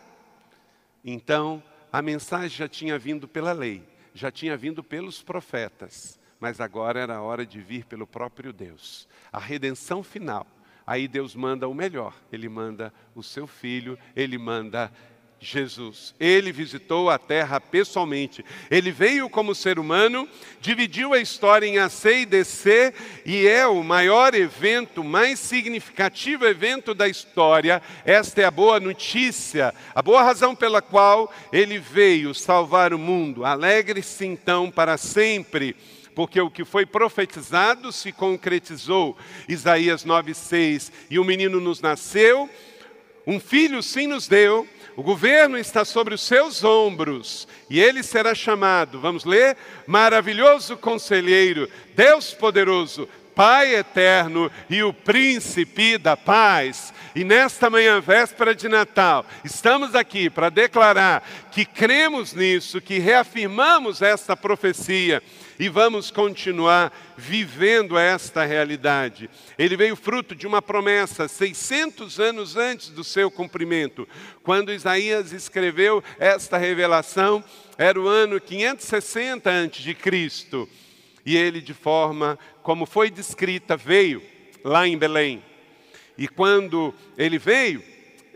Então, 1.03 1.63
a 1.91 2.01
mensagem 2.01 2.49
já 2.49 2.67
tinha 2.67 2.99
vindo 2.99 3.27
pela 3.27 3.51
lei, 3.51 3.83
já 4.13 4.31
tinha 4.31 4.55
vindo 4.55 4.83
pelos 4.83 5.23
profetas, 5.23 6.19
mas 6.39 6.61
agora 6.61 6.99
era 6.99 7.15
a 7.15 7.21
hora 7.21 7.45
de 7.45 7.59
vir 7.59 7.85
pelo 7.85 8.05
próprio 8.05 8.53
Deus. 8.53 9.07
A 9.31 9.39
redenção 9.39 10.03
final. 10.03 10.45
Aí 10.89 11.07
Deus 11.07 11.35
manda 11.35 11.67
o 11.67 11.73
melhor, 11.75 12.15
Ele 12.33 12.49
manda 12.49 12.91
o 13.13 13.21
seu 13.21 13.45
filho, 13.45 13.95
Ele 14.15 14.39
manda 14.39 14.91
Jesus. 15.39 16.15
Ele 16.19 16.51
visitou 16.51 17.11
a 17.11 17.19
terra 17.19 17.61
pessoalmente. 17.61 18.43
Ele 18.71 18.91
veio 18.91 19.29
como 19.29 19.53
ser 19.53 19.77
humano, 19.77 20.27
dividiu 20.59 21.13
a 21.13 21.19
história 21.19 21.67
em 21.67 21.77
A, 21.77 21.89
C 21.89 22.21
e 22.21 22.25
DC 22.25 22.91
e 23.23 23.45
é 23.45 23.67
o 23.67 23.83
maior 23.83 24.33
evento, 24.33 25.03
mais 25.03 25.37
significativo 25.37 26.43
evento 26.43 26.95
da 26.95 27.07
história. 27.07 27.83
Esta 28.03 28.41
é 28.41 28.45
a 28.45 28.51
boa 28.51 28.79
notícia, 28.79 29.75
a 29.93 30.01
boa 30.01 30.23
razão 30.23 30.55
pela 30.55 30.81
qual 30.81 31.31
ele 31.53 31.77
veio 31.77 32.33
salvar 32.33 32.95
o 32.95 32.97
mundo. 32.97 33.45
Alegre-se 33.45 34.25
então 34.25 34.71
para 34.71 34.97
sempre 34.97 35.75
porque 36.15 36.39
o 36.41 36.49
que 36.49 36.65
foi 36.65 36.85
profetizado 36.85 37.91
se 37.91 38.11
concretizou. 38.11 39.17
Isaías 39.47 40.05
9,6: 40.05 40.91
E 41.09 41.19
o 41.19 41.23
menino 41.23 41.59
nos 41.59 41.81
nasceu, 41.81 42.49
um 43.25 43.39
filho 43.39 43.83
sim 43.83 44.07
nos 44.07 44.27
deu, 44.27 44.67
o 44.95 45.03
governo 45.03 45.57
está 45.57 45.85
sobre 45.85 46.13
os 46.13 46.21
seus 46.21 46.63
ombros 46.63 47.47
e 47.69 47.79
ele 47.79 48.03
será 48.03 48.35
chamado, 48.35 48.99
vamos 48.99 49.23
ler? 49.23 49.55
Maravilhoso 49.87 50.75
conselheiro, 50.75 51.69
Deus 51.95 52.33
poderoso, 52.33 53.07
Pai 53.35 53.73
eterno 53.75 54.51
e 54.69 54.83
o 54.83 54.91
príncipe 54.91 55.97
da 55.97 56.17
paz. 56.17 56.93
E 57.15 57.23
nesta 57.23 57.69
manhã, 57.69 58.01
véspera 58.01 58.53
de 58.53 58.67
Natal, 58.67 59.25
estamos 59.45 59.95
aqui 59.95 60.29
para 60.29 60.49
declarar 60.49 61.25
que 61.49 61.63
cremos 61.63 62.33
nisso, 62.33 62.81
que 62.81 62.99
reafirmamos 62.99 64.01
esta 64.01 64.35
profecia 64.35 65.23
e 65.59 65.67
vamos 65.67 66.09
continuar 66.09 66.97
vivendo 67.17 67.97
esta 67.97 68.45
realidade. 68.45 69.29
Ele 69.57 69.75
veio 69.75 69.95
fruto 69.97 70.33
de 70.33 70.47
uma 70.47 70.61
promessa 70.61 71.27
600 71.27 72.17
anos 72.17 72.55
antes 72.55 72.89
do 72.89 73.03
seu 73.03 73.29
cumprimento. 73.29 74.07
Quando 74.41 74.71
Isaías 74.71 75.33
escreveu 75.33 76.01
esta 76.17 76.57
revelação, 76.57 77.43
era 77.77 77.99
o 77.99 78.07
ano 78.07 78.39
560 78.39 79.49
antes 79.49 79.83
de 79.83 79.93
Cristo. 79.93 80.67
E 81.25 81.35
ele, 81.35 81.59
de 81.59 81.73
forma 81.73 82.39
como 82.63 82.85
foi 82.85 83.11
descrita, 83.11 83.75
veio 83.75 84.23
lá 84.63 84.87
em 84.87 84.97
Belém. 84.97 85.43
E 86.17 86.25
quando 86.25 86.93
ele 87.17 87.37
veio, 87.37 87.83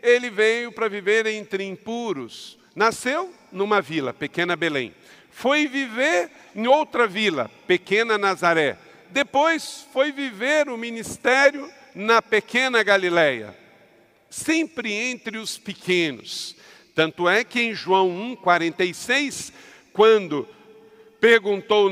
ele 0.02 0.30
veio 0.30 0.74
para 0.74 0.90
viver 0.90 1.26
entre 1.28 1.64
impuros. 1.64 2.60
Nasceu 2.76 3.34
numa 3.50 3.82
vila, 3.82 4.14
pequena 4.14 4.58
Belém 4.58 4.94
foi 5.34 5.68
viver 5.68 6.30
em 6.56 6.68
outra 6.68 7.08
vila, 7.08 7.50
pequena 7.68 8.18
Nazaré. 8.18 8.78
Depois 9.10 9.86
foi 9.92 10.12
viver 10.12 10.70
o 10.70 10.78
ministério 10.78 11.70
na 11.94 12.22
pequena 12.22 12.82
Galileia, 12.84 13.56
sempre 14.30 14.94
entre 14.94 15.38
os 15.38 15.58
pequenos. 15.58 16.56
Tanto 16.96 17.28
é 17.28 17.44
que 17.44 17.60
em 17.60 17.74
João 17.74 18.10
1,46, 18.44 19.52
quando 19.92 20.48
perguntou 21.20 21.92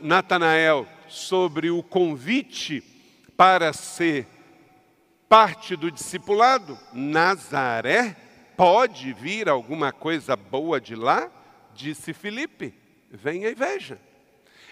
Natanael 0.00 0.86
sobre 1.08 1.70
o 1.70 1.82
convite 1.82 2.82
para 3.36 3.72
ser 3.72 4.26
parte 5.28 5.74
do 5.74 5.90
discipulado, 5.90 6.78
Nazaré, 6.92 8.16
pode 8.56 9.12
vir 9.14 9.48
alguma 9.48 9.90
coisa 9.90 10.36
boa 10.36 10.80
de 10.80 10.94
lá? 10.94 11.30
Disse 11.74 12.12
Filipe: 12.12 12.74
venha 13.10 13.48
e 13.48 13.54
veja. 13.54 14.00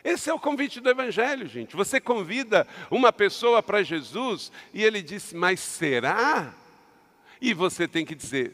Esse 0.04 0.28
é 0.30 0.34
o 0.34 0.38
convite 0.38 0.80
do 0.80 0.90
Evangelho, 0.90 1.46
gente. 1.46 1.76
Você 1.76 2.00
convida 2.00 2.66
uma 2.90 3.12
pessoa 3.12 3.62
para 3.62 3.82
Jesus 3.82 4.50
e 4.74 4.82
ele 4.82 5.00
disse, 5.00 5.36
mas 5.36 5.60
será? 5.60 6.54
E 7.40 7.54
você 7.54 7.86
tem 7.86 8.04
que 8.04 8.14
dizer, 8.14 8.52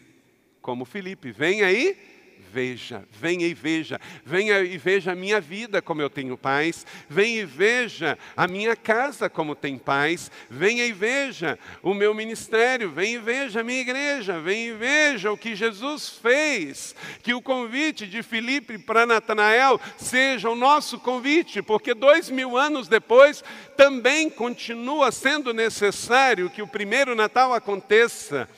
como 0.60 0.84
Felipe, 0.84 1.32
vem 1.32 1.62
aí 1.62 2.17
veja, 2.52 3.04
venha 3.12 3.46
e 3.46 3.54
veja, 3.54 4.00
venha 4.24 4.60
e 4.60 4.78
veja 4.78 5.12
a 5.12 5.14
minha 5.14 5.40
vida 5.40 5.82
como 5.82 6.00
eu 6.00 6.08
tenho 6.08 6.36
paz, 6.36 6.86
venha 7.08 7.42
e 7.42 7.44
veja 7.44 8.18
a 8.36 8.48
minha 8.48 8.74
casa 8.74 9.28
como 9.28 9.54
tem 9.54 9.76
paz, 9.76 10.30
venha 10.48 10.84
e 10.86 10.92
veja 10.92 11.58
o 11.82 11.94
meu 11.94 12.14
ministério, 12.14 12.90
venha 12.90 13.16
e 13.16 13.18
veja 13.18 13.60
a 13.60 13.64
minha 13.64 13.80
igreja, 13.80 14.40
venha 14.40 14.68
e 14.68 14.72
veja 14.72 15.30
o 15.30 15.36
que 15.36 15.54
Jesus 15.54 16.08
fez, 16.08 16.94
que 17.22 17.34
o 17.34 17.42
convite 17.42 18.06
de 18.06 18.22
Filipe 18.22 18.78
para 18.78 19.06
Natanael 19.06 19.80
seja 19.96 20.48
o 20.48 20.56
nosso 20.56 20.98
convite, 20.98 21.62
porque 21.62 21.94
dois 21.94 22.30
mil 22.30 22.56
anos 22.56 22.88
depois 22.88 23.44
também 23.76 24.30
continua 24.30 25.12
sendo 25.12 25.52
necessário 25.52 26.50
que 26.50 26.62
o 26.62 26.66
primeiro 26.66 27.14
Natal 27.14 27.52
aconteça 27.52 28.48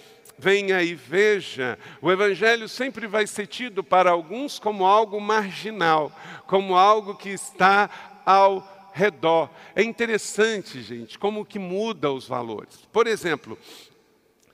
venha 0.41 0.83
e 0.83 0.95
veja. 0.95 1.79
O 2.01 2.11
Evangelho 2.11 2.69
sempre 2.69 3.07
vai 3.07 3.27
ser 3.27 3.47
tido 3.47 3.85
para 3.85 4.11
alguns 4.11 4.59
como 4.59 4.87
algo 4.87 5.21
marginal, 5.21 6.11
como 6.47 6.75
algo 6.75 7.15
que 7.15 7.29
está 7.29 7.91
ao 8.25 8.91
redor. 8.95 9.51
É 9.75 9.83
interessante, 9.83 10.81
gente, 10.83 11.19
como 11.19 11.45
que 11.45 11.59
muda 11.59 12.11
os 12.11 12.27
valores. 12.27 12.89
Por 12.91 13.07
exemplo, 13.07 13.59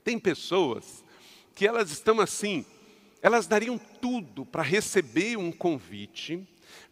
tem 0.02 0.18
pessoas 0.18 1.04
que 1.54 1.66
elas 1.66 1.90
estão 1.90 2.20
assim, 2.20 2.66
elas 3.22 3.46
dariam 3.46 3.78
tudo 3.78 4.44
para 4.44 4.62
receber 4.62 5.36
um 5.38 5.52
convite 5.52 6.46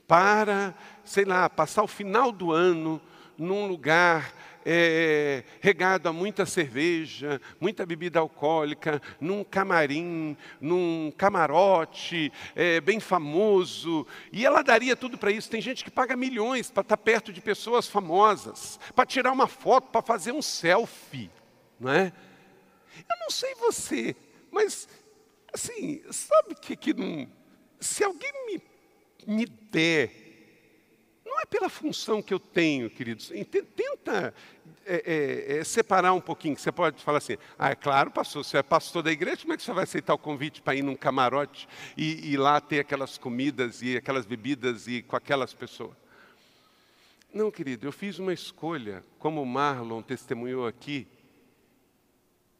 para, 0.06 0.74
sei 1.04 1.24
lá, 1.24 1.48
passar 1.50 1.82
o 1.82 1.88
final 1.88 2.30
do 2.30 2.52
ano 2.52 3.00
num 3.38 3.66
lugar 3.66 4.32
é, 4.64 5.44
regado 5.60 6.08
a 6.08 6.12
muita 6.12 6.46
cerveja, 6.46 7.40
muita 7.60 7.84
bebida 7.84 8.18
alcoólica, 8.18 9.00
num 9.20 9.44
camarim, 9.44 10.36
num 10.60 11.12
camarote 11.16 12.32
é, 12.56 12.80
bem 12.80 12.98
famoso, 12.98 14.06
e 14.32 14.46
ela 14.46 14.62
daria 14.62 14.96
tudo 14.96 15.18
para 15.18 15.30
isso. 15.30 15.50
Tem 15.50 15.60
gente 15.60 15.84
que 15.84 15.90
paga 15.90 16.16
milhões 16.16 16.70
para 16.70 16.80
estar 16.80 16.96
tá 16.96 17.02
perto 17.02 17.32
de 17.32 17.40
pessoas 17.40 17.86
famosas, 17.86 18.78
para 18.94 19.06
tirar 19.06 19.32
uma 19.32 19.46
foto, 19.46 19.88
para 19.88 20.02
fazer 20.02 20.32
um 20.32 20.42
selfie, 20.42 21.30
não 21.78 21.92
é? 21.92 22.12
Eu 22.96 23.16
não 23.20 23.30
sei 23.30 23.54
você, 23.56 24.16
mas 24.50 24.88
assim, 25.52 26.02
sabe 26.10 26.54
que, 26.54 26.76
que 26.76 26.94
não, 26.94 27.28
se 27.78 28.02
alguém 28.02 28.32
me, 28.46 28.62
me 29.26 29.46
der 29.46 30.23
é 31.44 31.46
pela 31.46 31.68
função 31.68 32.22
que 32.22 32.32
eu 32.32 32.40
tenho, 32.40 32.88
queridos. 32.88 33.30
Tenta 33.76 34.34
é, 34.86 34.94
é, 34.94 35.58
é, 35.58 35.64
separar 35.64 36.14
um 36.14 36.20
pouquinho. 36.20 36.56
Você 36.56 36.72
pode 36.72 37.02
falar 37.04 37.18
assim, 37.18 37.36
ah, 37.58 37.70
é 37.70 37.74
claro, 37.74 38.10
pastor, 38.10 38.42
você 38.42 38.56
é 38.56 38.62
pastor 38.62 39.02
da 39.02 39.12
igreja, 39.12 39.42
como 39.42 39.52
é 39.52 39.56
que 39.56 39.62
você 39.62 39.72
vai 39.72 39.84
aceitar 39.84 40.14
o 40.14 40.18
convite 40.18 40.62
para 40.62 40.74
ir 40.74 40.82
num 40.82 40.96
camarote 40.96 41.68
e, 41.96 42.32
e 42.32 42.36
lá 42.36 42.60
ter 42.60 42.80
aquelas 42.80 43.18
comidas 43.18 43.82
e 43.82 43.96
aquelas 43.96 44.24
bebidas 44.24 44.88
e 44.88 45.02
com 45.02 45.16
aquelas 45.16 45.52
pessoas? 45.52 45.94
Não, 47.32 47.50
querido, 47.50 47.86
eu 47.86 47.92
fiz 47.92 48.18
uma 48.18 48.32
escolha, 48.32 49.04
como 49.18 49.42
o 49.42 49.46
Marlon 49.46 50.00
testemunhou 50.00 50.66
aqui, 50.66 51.06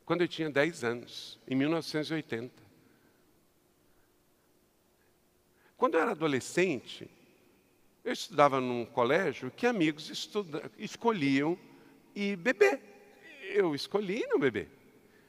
quando 0.05 0.21
eu 0.21 0.29
tinha 0.29 0.51
10 0.51 0.85
anos, 0.85 1.39
em 1.49 1.55
1980. 1.55 2.53
Quando 5.79 5.95
eu 5.95 6.01
era 6.01 6.11
adolescente, 6.11 7.09
eu 8.05 8.13
estudava 8.13 8.61
num 8.61 8.85
colégio 8.85 9.51
que 9.51 9.67
amigos 9.67 10.11
estuda, 10.11 10.71
escolhiam 10.77 11.59
e 12.15 12.37
beber. 12.37 12.81
Eu 13.55 13.75
escolhi 13.75 14.27
não 14.29 14.39
beber. 14.39 14.69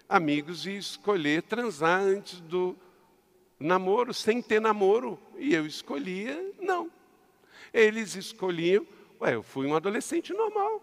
Amigos 0.10 0.66
e 0.66 0.76
escolher 0.76 1.44
transar 1.44 2.02
antes 2.02 2.42
do 2.42 2.76
namoro 3.58 4.14
sem 4.14 4.42
ter 4.42 4.60
namoro 4.60 5.18
e 5.38 5.54
eu 5.54 5.66
escolhia 5.66 6.54
não. 6.60 6.92
Eles 7.74 8.16
escolhiam, 8.16 8.86
ué, 9.22 9.36
eu 9.36 9.44
fui 9.44 9.66
um 9.66 9.76
adolescente 9.76 10.34
normal. 10.34 10.82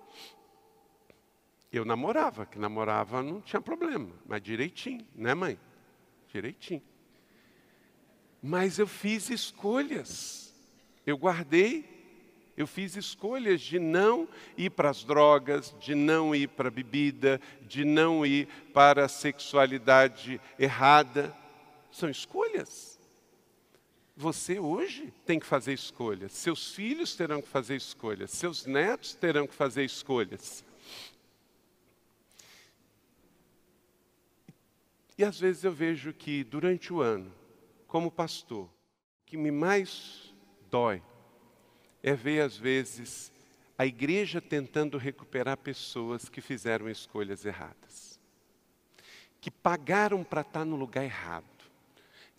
Eu 1.71 1.85
namorava, 1.85 2.47
que 2.47 2.59
namorava 2.59 3.23
não 3.23 3.41
tinha 3.41 3.61
problema, 3.61 4.11
mas 4.27 4.43
direitinho, 4.43 5.07
né, 5.15 5.35
mãe? 5.35 5.59
Direitinho. 6.29 6.83
Mas 8.43 8.79
eu 8.79 8.87
fiz 8.87 9.31
escolhas. 9.31 10.52
Eu 11.07 11.17
guardei, 11.17 11.85
eu 12.57 12.67
fiz 12.67 12.97
escolhas 12.97 13.61
de 13.61 13.79
não 13.79 14.29
ir 14.57 14.71
para 14.71 14.91
as 14.91 15.05
drogas, 15.05 15.75
de 15.81 15.95
não 15.95 16.35
ir 16.35 16.49
para 16.49 16.69
a 16.69 16.71
bebida, 16.71 17.41
de 17.63 17.85
não 17.85 18.25
ir 18.25 18.47
para 18.73 19.07
a 19.07 19.09
sexualidade 19.09 20.41
errada. 20.59 21.35
São 21.91 22.11
escolhas. 22.11 23.01
Você 24.15 24.59
hoje 24.59 25.13
tem 25.25 25.41
que 25.41 25.47
fazer 25.47 25.73
escolhas. 25.73 26.33
Seus 26.33 26.75
filhos 26.75 27.17
terão 27.17 27.41
que 27.41 27.49
fazer 27.49 27.77
escolhas. 27.77 28.31
Seus 28.31 28.67
netos 28.67 29.15
terão 29.15 29.47
que 29.47 29.55
fazer 29.55 29.85
escolhas. 29.85 30.65
E 35.17 35.25
às 35.25 35.39
vezes 35.39 35.65
eu 35.65 35.73
vejo 35.73 36.13
que 36.13 36.45
durante 36.45 36.93
o 36.93 37.01
ano, 37.01 37.33
como 37.87 38.11
pastor, 38.11 38.65
o 38.65 38.71
que 39.25 39.37
me 39.37 39.51
mais 39.51 40.32
dói 40.73 41.03
é 42.03 42.15
ver, 42.15 42.41
às 42.41 42.57
vezes, 42.57 43.31
a 43.79 43.87
igreja 43.87 44.41
tentando 44.41 44.97
recuperar 44.97 45.57
pessoas 45.59 46.29
que 46.29 46.41
fizeram 46.41 46.89
escolhas 46.89 47.45
erradas, 47.45 48.19
que 49.41 49.51
pagaram 49.51 50.25
para 50.25 50.41
estar 50.41 50.65
no 50.65 50.75
lugar 50.75 51.05
errado, 51.05 51.45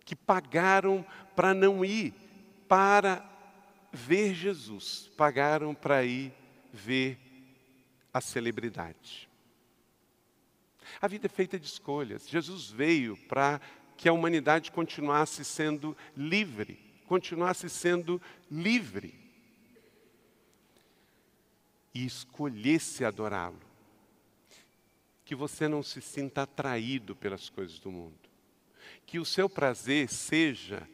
que 0.04 0.16
pagaram 0.16 1.06
para 1.34 1.54
não 1.54 1.84
ir 1.84 2.12
para 2.68 3.24
ver 3.92 4.34
Jesus, 4.34 5.10
pagaram 5.16 5.74
para 5.74 6.04
ir 6.04 6.32
ver 6.72 7.18
a 8.12 8.20
celebridade. 8.20 9.28
A 11.00 11.08
vida 11.08 11.26
é 11.26 11.28
feita 11.28 11.58
de 11.58 11.66
escolhas. 11.66 12.28
Jesus 12.28 12.70
veio 12.70 13.16
para 13.28 13.60
que 13.96 14.08
a 14.08 14.12
humanidade 14.12 14.70
continuasse 14.70 15.44
sendo 15.44 15.96
livre, 16.16 16.78
continuasse 17.06 17.68
sendo 17.68 18.20
livre. 18.50 19.14
E 21.94 22.04
escolhesse 22.04 23.04
adorá-lo. 23.04 23.60
Que 25.24 25.34
você 25.34 25.68
não 25.68 25.82
se 25.82 26.00
sinta 26.00 26.42
atraído 26.42 27.14
pelas 27.14 27.48
coisas 27.48 27.78
do 27.78 27.90
mundo. 27.90 28.18
Que 29.06 29.18
o 29.18 29.24
seu 29.24 29.48
prazer 29.48 30.08
seja 30.08 30.86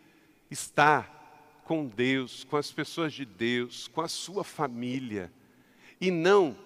estar 0.50 1.62
com 1.64 1.86
Deus, 1.86 2.44
com 2.44 2.56
as 2.56 2.72
pessoas 2.72 3.12
de 3.12 3.24
Deus, 3.24 3.88
com 3.88 4.00
a 4.00 4.08
sua 4.08 4.44
família. 4.44 5.32
E 6.00 6.10
não 6.10 6.56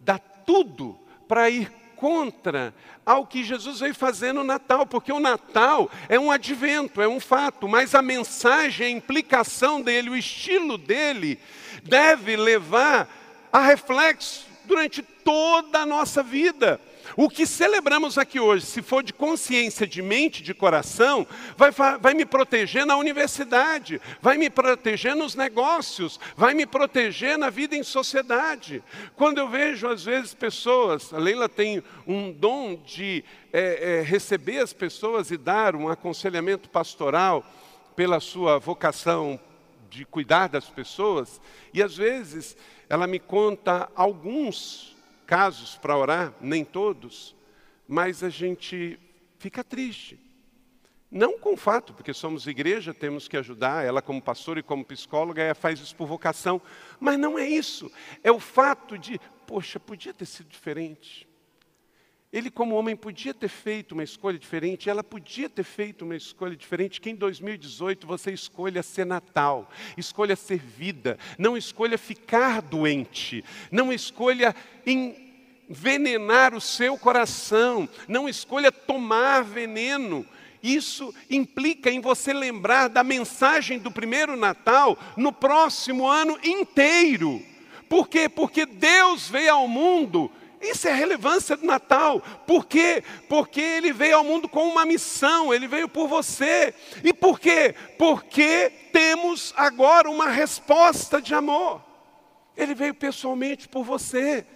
dar 0.00 0.18
tudo 0.18 0.98
para 1.26 1.48
ir 1.48 1.70
contra 2.00 2.74
ao 3.04 3.26
que 3.26 3.44
Jesus 3.44 3.80
veio 3.80 3.94
fazer 3.94 4.32
no 4.32 4.42
Natal, 4.42 4.86
porque 4.86 5.12
o 5.12 5.20
Natal 5.20 5.90
é 6.08 6.18
um 6.18 6.30
advento, 6.30 7.02
é 7.02 7.06
um 7.06 7.20
fato, 7.20 7.68
mas 7.68 7.94
a 7.94 8.00
mensagem, 8.00 8.86
a 8.86 8.90
implicação 8.90 9.82
dele, 9.82 10.08
o 10.08 10.16
estilo 10.16 10.78
dele, 10.78 11.38
deve 11.84 12.36
levar 12.36 13.06
a 13.52 13.60
reflexo 13.60 14.46
durante 14.64 15.02
toda 15.02 15.80
a 15.80 15.86
nossa 15.86 16.22
vida. 16.22 16.80
O 17.16 17.28
que 17.28 17.46
celebramos 17.46 18.16
aqui 18.16 18.38
hoje, 18.38 18.64
se 18.64 18.82
for 18.82 19.02
de 19.02 19.12
consciência, 19.12 19.86
de 19.86 20.00
mente, 20.00 20.42
de 20.42 20.54
coração, 20.54 21.26
vai, 21.56 21.70
vai 22.00 22.14
me 22.14 22.24
proteger 22.24 22.86
na 22.86 22.96
universidade, 22.96 24.00
vai 24.20 24.36
me 24.36 24.48
proteger 24.48 25.16
nos 25.16 25.34
negócios, 25.34 26.20
vai 26.36 26.54
me 26.54 26.66
proteger 26.66 27.36
na 27.36 27.50
vida 27.50 27.74
em 27.74 27.82
sociedade. 27.82 28.82
Quando 29.16 29.38
eu 29.38 29.48
vejo, 29.48 29.88
às 29.88 30.04
vezes, 30.04 30.34
pessoas, 30.34 31.12
a 31.12 31.18
Leila 31.18 31.48
tem 31.48 31.82
um 32.06 32.32
dom 32.32 32.76
de 32.76 33.24
é, 33.52 33.98
é, 33.98 34.02
receber 34.02 34.58
as 34.58 34.72
pessoas 34.72 35.30
e 35.30 35.36
dar 35.36 35.74
um 35.74 35.88
aconselhamento 35.88 36.68
pastoral 36.68 37.44
pela 37.96 38.20
sua 38.20 38.58
vocação 38.58 39.38
de 39.90 40.04
cuidar 40.04 40.48
das 40.48 40.66
pessoas, 40.66 41.40
e 41.74 41.82
às 41.82 41.96
vezes 41.96 42.56
ela 42.88 43.06
me 43.06 43.18
conta 43.18 43.90
alguns 43.94 44.96
casos 45.30 45.76
para 45.76 45.96
orar, 45.96 46.34
nem 46.40 46.64
todos, 46.64 47.36
mas 47.86 48.24
a 48.24 48.28
gente 48.28 48.98
fica 49.38 49.62
triste. 49.62 50.18
Não 51.08 51.38
com 51.38 51.52
o 51.54 51.56
fato, 51.56 51.94
porque 51.94 52.12
somos 52.12 52.48
igreja, 52.48 52.92
temos 52.92 53.28
que 53.28 53.36
ajudar, 53.36 53.86
ela 53.86 54.02
como 54.02 54.20
pastora 54.20 54.58
e 54.58 54.62
como 54.64 54.84
psicóloga, 54.84 55.40
ela 55.40 55.54
faz 55.54 55.78
isso 55.78 55.94
por 55.94 56.08
vocação, 56.08 56.60
mas 56.98 57.16
não 57.16 57.38
é 57.38 57.48
isso. 57.48 57.92
É 58.24 58.32
o 58.32 58.40
fato 58.40 58.98
de, 58.98 59.20
poxa, 59.46 59.78
podia 59.78 60.12
ter 60.12 60.26
sido 60.26 60.48
diferente. 60.48 61.28
Ele, 62.32 62.48
como 62.48 62.76
homem, 62.76 62.94
podia 62.94 63.34
ter 63.34 63.48
feito 63.48 63.90
uma 63.90 64.04
escolha 64.04 64.38
diferente, 64.38 64.88
ela 64.88 65.02
podia 65.02 65.48
ter 65.48 65.64
feito 65.64 66.04
uma 66.04 66.14
escolha 66.14 66.54
diferente, 66.54 67.00
que 67.00 67.10
em 67.10 67.16
2018 67.16 68.06
você 68.06 68.30
escolha 68.30 68.84
ser 68.84 69.04
natal, 69.04 69.68
escolha 69.96 70.36
ser 70.36 70.60
vida, 70.60 71.18
não 71.36 71.56
escolha 71.56 71.98
ficar 71.98 72.62
doente, 72.62 73.44
não 73.72 73.92
escolha 73.92 74.54
envenenar 74.86 76.54
o 76.54 76.60
seu 76.60 76.96
coração, 76.96 77.88
não 78.06 78.28
escolha 78.28 78.70
tomar 78.70 79.42
veneno. 79.42 80.24
Isso 80.62 81.12
implica 81.28 81.90
em 81.90 82.00
você 82.00 82.32
lembrar 82.32 82.86
da 82.86 83.02
mensagem 83.02 83.76
do 83.76 83.90
primeiro 83.90 84.36
Natal 84.36 84.96
no 85.16 85.32
próximo 85.32 86.06
ano 86.06 86.38
inteiro. 86.44 87.42
Por 87.88 88.08
quê? 88.08 88.28
Porque 88.28 88.64
Deus 88.66 89.28
veio 89.28 89.52
ao 89.52 89.66
mundo 89.66 90.30
isso 90.60 90.86
é 90.86 90.92
a 90.92 90.94
relevância 90.94 91.56
do 91.56 91.64
Natal. 91.64 92.20
Por 92.46 92.66
quê? 92.66 93.02
Porque 93.28 93.60
ele 93.60 93.92
veio 93.92 94.16
ao 94.16 94.24
mundo 94.24 94.48
com 94.48 94.68
uma 94.68 94.84
missão, 94.84 95.54
ele 95.54 95.66
veio 95.66 95.88
por 95.88 96.06
você. 96.06 96.74
E 97.02 97.14
por 97.14 97.40
quê? 97.40 97.74
Porque 97.98 98.70
temos 98.92 99.54
agora 99.56 100.10
uma 100.10 100.28
resposta 100.28 101.20
de 101.20 101.34
amor. 101.34 101.82
Ele 102.56 102.74
veio 102.74 102.94
pessoalmente 102.94 103.68
por 103.68 103.84
você. 103.84 104.46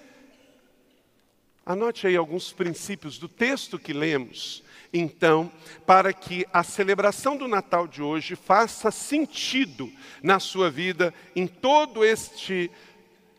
Anote 1.64 2.06
aí 2.06 2.16
alguns 2.16 2.52
princípios 2.52 3.16
do 3.16 3.26
texto 3.26 3.78
que 3.78 3.94
lemos, 3.94 4.62
então, 4.92 5.50
para 5.86 6.12
que 6.12 6.46
a 6.52 6.62
celebração 6.62 7.38
do 7.38 7.48
Natal 7.48 7.88
de 7.88 8.02
hoje 8.02 8.36
faça 8.36 8.90
sentido 8.90 9.90
na 10.22 10.38
sua 10.38 10.70
vida 10.70 11.14
em 11.34 11.46
todo 11.46 12.04
este 12.04 12.70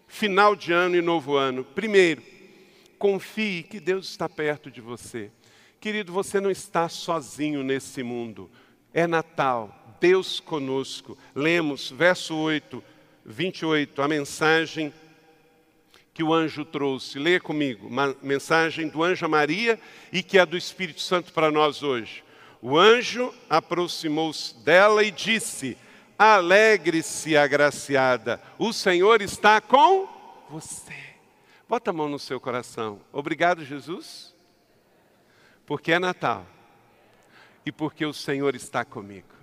final 0.07 0.55
de 0.55 0.73
ano 0.73 0.95
e 0.95 1.01
novo 1.03 1.35
ano. 1.35 1.63
Primeiro, 1.63 2.23
confie 3.05 3.61
que 3.61 3.79
Deus 3.79 4.09
está 4.09 4.27
perto 4.27 4.71
de 4.71 4.81
você. 4.81 5.29
Querido, 5.79 6.11
você 6.11 6.41
não 6.41 6.49
está 6.49 6.89
sozinho 6.89 7.61
nesse 7.61 8.01
mundo. 8.01 8.49
É 8.91 9.05
Natal, 9.05 9.95
Deus 10.01 10.39
conosco. 10.39 11.15
Lemos, 11.35 11.91
verso 11.91 12.35
8, 12.35 12.83
28, 13.23 14.01
a 14.01 14.07
mensagem 14.07 14.91
que 16.15 16.23
o 16.23 16.33
anjo 16.33 16.65
trouxe. 16.65 17.19
Leia 17.19 17.39
comigo, 17.39 17.85
uma 17.85 18.15
mensagem 18.23 18.87
do 18.87 19.03
anjo 19.03 19.23
a 19.23 19.29
Maria 19.29 19.79
e 20.11 20.23
que 20.23 20.39
é 20.39 20.45
do 20.45 20.57
Espírito 20.57 21.01
Santo 21.01 21.31
para 21.31 21.51
nós 21.51 21.83
hoje. 21.83 22.23
O 22.59 22.75
anjo 22.75 23.31
aproximou-se 23.47 24.57
dela 24.63 25.03
e 25.03 25.11
disse: 25.11 25.77
Alegre-se, 26.17 27.37
agraciada, 27.37 28.41
o 28.57 28.73
Senhor 28.73 29.21
está 29.21 29.61
com 29.61 30.09
você. 30.49 31.14
Bota 31.67 31.89
a 31.89 31.93
mão 31.93 32.07
no 32.07 32.19
seu 32.19 32.39
coração. 32.39 33.01
Obrigado, 33.11 33.65
Jesus, 33.65 34.35
porque 35.65 35.91
é 35.91 35.99
Natal 35.99 36.45
e 37.65 37.71
porque 37.71 38.05
o 38.05 38.13
Senhor 38.13 38.55
está 38.55 38.85
comigo. 38.85 39.33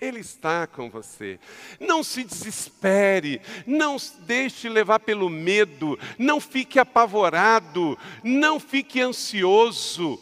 Ele 0.00 0.18
está 0.18 0.66
com 0.66 0.90
você. 0.90 1.38
Não 1.78 2.02
se 2.02 2.24
desespere, 2.24 3.40
não 3.66 3.96
deixe 4.20 4.68
levar 4.68 4.98
pelo 5.00 5.28
medo, 5.28 5.98
não 6.18 6.40
fique 6.40 6.78
apavorado, 6.78 7.96
não 8.24 8.58
fique 8.58 9.00
ansioso. 9.00 10.20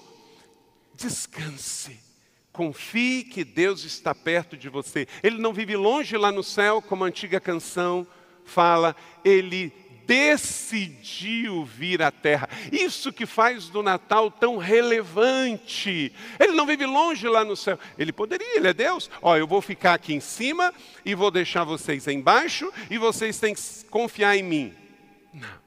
Descanse. 0.94 1.98
Confie 2.52 3.24
que 3.24 3.44
Deus 3.44 3.84
está 3.84 4.14
perto 4.14 4.56
de 4.56 4.68
você. 4.68 5.06
Ele 5.22 5.38
não 5.38 5.52
vive 5.52 5.76
longe 5.76 6.16
lá 6.16 6.32
no 6.32 6.42
céu, 6.42 6.82
como 6.82 7.04
a 7.04 7.06
antiga 7.06 7.40
canção 7.40 8.06
fala, 8.44 8.96
ele 9.24 9.72
decidiu 10.10 11.64
vir 11.64 12.02
à 12.02 12.10
terra. 12.10 12.48
Isso 12.72 13.12
que 13.12 13.24
faz 13.24 13.68
do 13.68 13.80
Natal 13.80 14.28
tão 14.28 14.56
relevante. 14.56 16.12
Ele 16.36 16.52
não 16.52 16.66
vive 16.66 16.84
longe 16.84 17.28
lá 17.28 17.44
no 17.44 17.54
céu. 17.54 17.78
Ele 17.96 18.12
poderia, 18.12 18.56
ele 18.56 18.66
é 18.66 18.72
Deus. 18.72 19.08
Ó, 19.22 19.36
eu 19.36 19.46
vou 19.46 19.62
ficar 19.62 19.94
aqui 19.94 20.12
em 20.12 20.18
cima 20.18 20.74
e 21.04 21.14
vou 21.14 21.30
deixar 21.30 21.62
vocês 21.62 22.08
embaixo 22.08 22.72
e 22.90 22.98
vocês 22.98 23.38
têm 23.38 23.54
que 23.54 23.62
confiar 23.88 24.36
em 24.36 24.42
mim. 24.42 24.74
Não. 25.32 25.60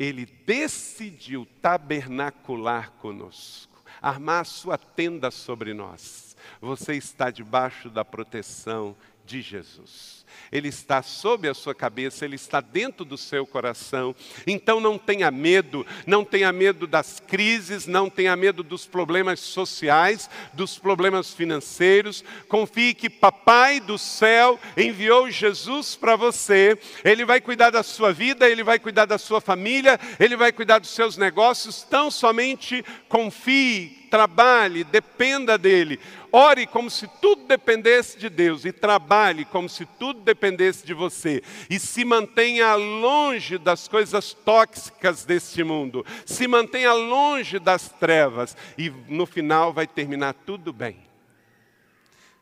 Ele 0.00 0.26
decidiu 0.26 1.46
tabernacular 1.62 2.90
conosco, 2.98 3.84
armar 4.02 4.44
sua 4.46 4.76
tenda 4.76 5.30
sobre 5.30 5.72
nós. 5.72 6.36
você 6.60 6.94
está 6.94 7.30
debaixo 7.30 7.88
da 7.88 8.04
proteção 8.04 8.96
de 9.24 9.40
Jesus. 9.40 10.23
Ele 10.50 10.68
está 10.68 11.02
sob 11.02 11.48
a 11.48 11.54
sua 11.54 11.74
cabeça, 11.74 12.24
ele 12.24 12.36
está 12.36 12.60
dentro 12.60 13.04
do 13.04 13.16
seu 13.16 13.46
coração. 13.46 14.14
Então 14.46 14.80
não 14.80 14.98
tenha 14.98 15.30
medo, 15.30 15.86
não 16.06 16.24
tenha 16.24 16.52
medo 16.52 16.86
das 16.86 17.20
crises, 17.20 17.86
não 17.86 18.08
tenha 18.08 18.36
medo 18.36 18.62
dos 18.62 18.86
problemas 18.86 19.40
sociais, 19.40 20.28
dos 20.52 20.78
problemas 20.78 21.32
financeiros. 21.32 22.24
Confie 22.48 22.94
que 22.94 23.10
Papai 23.10 23.80
do 23.80 23.98
céu 23.98 24.58
enviou 24.76 25.30
Jesus 25.30 25.96
para 25.96 26.16
você. 26.16 26.78
Ele 27.04 27.24
vai 27.24 27.40
cuidar 27.40 27.70
da 27.70 27.82
sua 27.82 28.12
vida, 28.12 28.48
ele 28.48 28.62
vai 28.62 28.78
cuidar 28.78 29.06
da 29.06 29.18
sua 29.18 29.40
família, 29.40 29.98
ele 30.20 30.36
vai 30.36 30.52
cuidar 30.52 30.78
dos 30.78 30.90
seus 30.90 31.16
negócios. 31.16 31.82
Tão 31.82 32.10
somente 32.10 32.84
confie, 33.08 34.06
trabalhe, 34.10 34.84
dependa 34.84 35.58
dele. 35.58 35.98
Ore 36.30 36.66
como 36.66 36.90
se 36.90 37.06
tudo 37.20 37.46
dependesse 37.46 38.18
de 38.18 38.28
Deus 38.28 38.64
e 38.64 38.72
trabalhe 38.72 39.44
como 39.44 39.68
se 39.68 39.86
tudo 39.86 40.20
dependesse 40.24 40.84
de 40.84 40.92
você. 40.92 41.42
E 41.70 41.78
se 41.78 42.04
mantenha 42.04 42.74
longe 42.74 43.58
das 43.58 43.86
coisas 43.86 44.32
tóxicas 44.32 45.24
deste 45.24 45.62
mundo. 45.62 46.04
Se 46.26 46.48
mantenha 46.48 46.92
longe 46.92 47.58
das 47.58 47.88
trevas 47.88 48.56
e 48.76 48.90
no 49.08 49.26
final 49.26 49.72
vai 49.72 49.86
terminar 49.86 50.34
tudo 50.34 50.72
bem. 50.72 50.96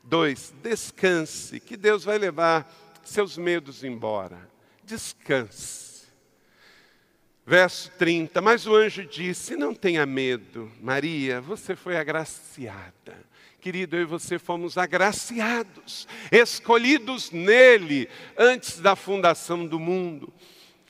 Dois, 0.03 0.55
descanse, 0.63 1.61
que 1.61 1.77
Deus 1.77 2.05
vai 2.05 2.19
levar 2.19 2.71
seus 3.05 3.37
medos 3.37 3.85
embora. 3.85 4.49
Descanse. 4.85 5.93
Verso 7.45 7.91
30, 7.99 8.41
mas 8.41 8.67
o 8.67 8.75
anjo 8.75 9.05
disse: 9.05 9.57
Não 9.57 9.75
tenha 9.75 10.07
medo, 10.07 10.71
Maria, 10.81 11.41
você 11.41 11.75
foi 11.75 11.97
agraciada 11.97 13.32
Querido, 13.63 13.95
eu 13.95 14.03
e 14.03 14.05
você 14.05 14.41
fomos 14.41 14.77
agraciados, 14.77 16.09
escolhidos 16.33 17.31
nele 17.31 18.09
antes 18.37 18.81
da 18.81 18.97
fundação 18.97 19.65
do 19.65 19.79
mundo. 19.79 20.35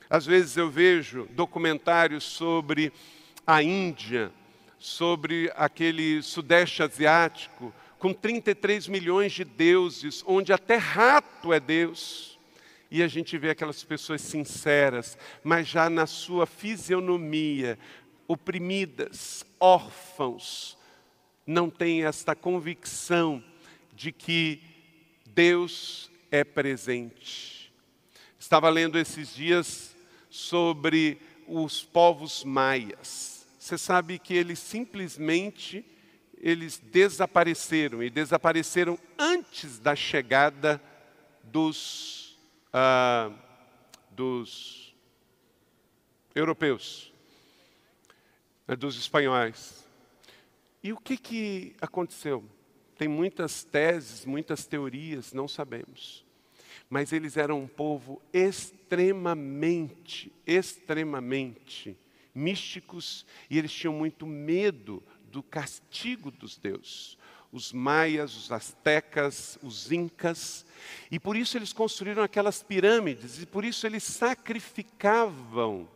Às 0.08 0.24
vezes 0.24 0.56
eu 0.56 0.70
vejo 0.70 1.28
documentários 1.32 2.24
sobre 2.24 2.90
a 3.46 3.62
Índia, 3.62 4.32
sobre 4.78 5.52
aquele 5.54 6.22
Sudeste 6.22 6.82
Asiático, 6.82 7.74
com 7.98 8.11
33 8.11 8.88
milhões 8.88 9.32
de 9.32 9.44
deuses, 9.44 10.24
onde 10.26 10.50
até 10.50 10.76
rato 10.76 11.52
é 11.52 11.61
Deus. 11.61 12.38
E 12.90 13.02
a 13.02 13.06
gente 13.06 13.37
vê 13.37 13.50
aquelas 13.50 13.85
pessoas 13.85 14.22
sinceras, 14.22 15.18
mas 15.44 15.68
já 15.68 15.90
na 15.90 16.06
sua 16.06 16.46
fisionomia, 16.46 17.78
oprimidas, 18.26 19.44
órfãos, 19.61 20.80
não 21.46 21.68
tem 21.68 22.05
esta 22.05 22.35
convicção 22.35 23.42
de 23.94 24.12
que 24.12 24.61
Deus 25.26 26.11
é 26.31 26.44
presente. 26.44 27.72
Estava 28.38 28.68
lendo 28.68 28.98
esses 28.98 29.35
dias 29.35 29.96
sobre 30.31 31.20
os 31.46 31.83
povos 31.83 32.44
maias. 32.44 33.46
Você 33.59 33.78
sabe 33.78 34.18
que 34.18 34.35
eles 34.35 34.59
simplesmente 34.59 35.85
eles 36.42 36.78
desapareceram 36.78 38.02
e 38.02 38.11
desapareceram 38.11 38.98
antes 39.16 39.78
da 39.78 39.94
chegada 39.94 40.83
dos, 41.44 42.37
ah, 42.72 43.31
dos 44.11 44.92
europeus, 46.35 47.12
né, 48.66 48.74
dos 48.74 48.96
espanhóis. 48.96 49.81
E 50.82 50.92
o 50.92 50.96
que, 50.96 51.16
que 51.16 51.76
aconteceu? 51.80 52.44
Tem 52.98 53.06
muitas 53.06 53.62
teses, 53.62 54.24
muitas 54.24 54.66
teorias, 54.66 55.32
não 55.32 55.46
sabemos. 55.46 56.24
Mas 56.90 57.12
eles 57.12 57.36
eram 57.36 57.60
um 57.60 57.68
povo 57.68 58.20
extremamente, 58.32 60.32
extremamente 60.46 61.96
místicos 62.34 63.24
e 63.48 63.58
eles 63.58 63.72
tinham 63.72 63.94
muito 63.94 64.26
medo 64.26 65.02
do 65.30 65.42
castigo 65.42 66.30
dos 66.30 66.58
deuses. 66.58 67.16
Os 67.52 67.72
maias, 67.72 68.36
os 68.36 68.50
astecas, 68.50 69.58
os 69.62 69.92
incas, 69.92 70.64
e 71.10 71.20
por 71.20 71.36
isso 71.36 71.58
eles 71.58 71.72
construíram 71.72 72.22
aquelas 72.22 72.62
pirâmides, 72.62 73.42
e 73.42 73.46
por 73.46 73.62
isso 73.62 73.86
eles 73.86 74.04
sacrificavam 74.04 75.86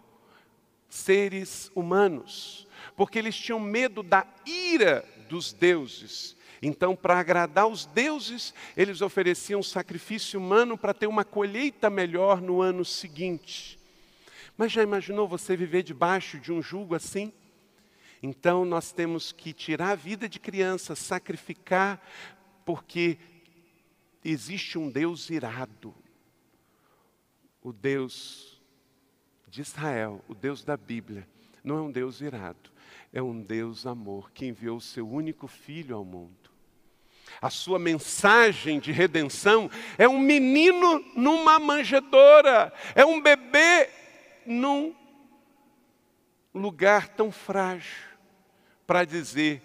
seres 0.88 1.70
humanos 1.74 2.65
porque 2.94 3.18
eles 3.18 3.36
tinham 3.36 3.58
medo 3.58 4.02
da 4.02 4.26
ira 4.44 5.04
dos 5.28 5.52
deuses. 5.52 6.36
Então, 6.62 6.96
para 6.96 7.18
agradar 7.18 7.66
os 7.66 7.86
deuses, 7.86 8.54
eles 8.76 9.00
ofereciam 9.00 9.62
sacrifício 9.62 10.40
humano 10.40 10.76
para 10.76 10.94
ter 10.94 11.06
uma 11.06 11.24
colheita 11.24 11.90
melhor 11.90 12.40
no 12.40 12.60
ano 12.60 12.84
seguinte. 12.84 13.78
Mas 14.56 14.72
já 14.72 14.82
imaginou 14.82 15.28
você 15.28 15.56
viver 15.56 15.82
debaixo 15.82 16.38
de 16.38 16.52
um 16.52 16.62
jugo 16.62 16.94
assim? 16.94 17.32
Então, 18.22 18.64
nós 18.64 18.90
temos 18.90 19.32
que 19.32 19.52
tirar 19.52 19.90
a 19.90 19.94
vida 19.94 20.28
de 20.28 20.40
criança, 20.40 20.96
sacrificar, 20.96 22.00
porque 22.64 23.18
existe 24.24 24.78
um 24.78 24.90
Deus 24.90 25.28
irado. 25.28 25.94
O 27.62 27.72
Deus 27.72 28.60
de 29.46 29.60
Israel, 29.60 30.24
o 30.28 30.34
Deus 30.34 30.64
da 30.64 30.76
Bíblia, 30.76 31.28
não 31.66 31.76
é 31.76 31.80
um 31.82 31.90
Deus 31.90 32.22
irado 32.22 32.70
é 33.16 33.22
um 33.22 33.40
Deus 33.40 33.86
amor 33.86 34.30
que 34.30 34.44
enviou 34.44 34.76
o 34.76 34.80
seu 34.80 35.08
único 35.08 35.46
filho 35.46 35.96
ao 35.96 36.04
mundo. 36.04 36.50
A 37.40 37.48
sua 37.48 37.78
mensagem 37.78 38.78
de 38.78 38.92
redenção 38.92 39.70
é 39.96 40.06
um 40.06 40.18
menino 40.18 40.98
numa 41.14 41.58
manjedoura, 41.58 42.72
é 42.94 43.06
um 43.06 43.20
bebê 43.20 43.88
num 44.44 44.94
lugar 46.54 47.08
tão 47.08 47.32
frágil, 47.32 48.06
para 48.86 49.04
dizer 49.04 49.62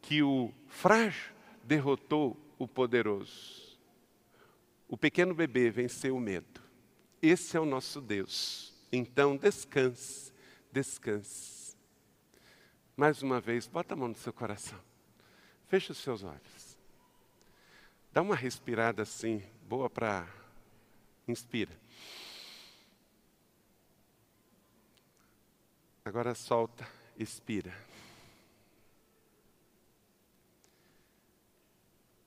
que 0.00 0.20
o 0.22 0.52
frágil 0.66 1.32
derrotou 1.62 2.36
o 2.58 2.66
poderoso. 2.66 3.78
O 4.88 4.96
pequeno 4.96 5.32
bebê 5.32 5.70
venceu 5.70 6.16
o 6.16 6.20
medo. 6.20 6.60
Esse 7.22 7.56
é 7.56 7.60
o 7.60 7.64
nosso 7.64 8.00
Deus. 8.00 8.74
Então 8.92 9.36
descanse, 9.36 10.31
descanse. 10.72 11.76
Mais 12.96 13.22
uma 13.22 13.40
vez, 13.40 13.66
bota 13.68 13.94
a 13.94 13.96
mão 13.96 14.08
no 14.08 14.14
seu 14.14 14.32
coração. 14.32 14.80
Feche 15.68 15.92
os 15.92 15.98
seus 15.98 16.24
olhos. 16.24 16.78
Dá 18.12 18.22
uma 18.22 18.34
respirada 18.34 19.02
assim, 19.02 19.42
boa 19.68 19.88
para. 19.88 20.26
Inspira. 21.28 21.72
Agora 26.04 26.34
solta, 26.34 26.86
expira. 27.16 27.72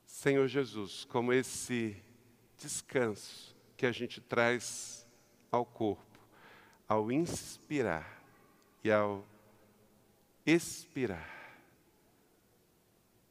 Senhor 0.05 0.47
Jesus, 0.47 1.05
como 1.05 1.33
esse 1.33 2.01
descanso 2.57 3.55
que 3.77 3.85
a 3.85 3.91
gente 3.91 4.21
traz 4.21 5.05
ao 5.51 5.65
corpo, 5.65 6.19
ao 6.87 7.11
inspirar 7.11 8.24
e 8.85 8.91
ao 8.91 9.25
expirar, 10.45 11.27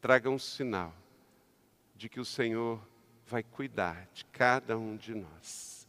traga 0.00 0.28
um 0.28 0.38
sinal 0.38 0.92
de 1.94 2.08
que 2.08 2.18
o 2.18 2.24
Senhor 2.24 2.84
vai 3.24 3.44
cuidar 3.44 4.08
de 4.12 4.24
cada 4.24 4.76
um 4.76 4.96
de 4.96 5.14
nós. 5.14 5.86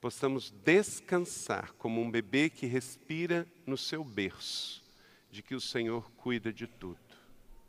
Possamos 0.00 0.50
descansar 0.64 1.74
como 1.74 2.00
um 2.00 2.10
bebê 2.10 2.48
que 2.48 2.64
respira 2.64 3.46
no 3.66 3.76
seu 3.76 4.02
berço, 4.02 4.82
de 5.30 5.42
que 5.42 5.54
o 5.54 5.60
Senhor 5.60 6.10
cuida 6.12 6.50
de 6.50 6.66
tudo. 6.66 6.98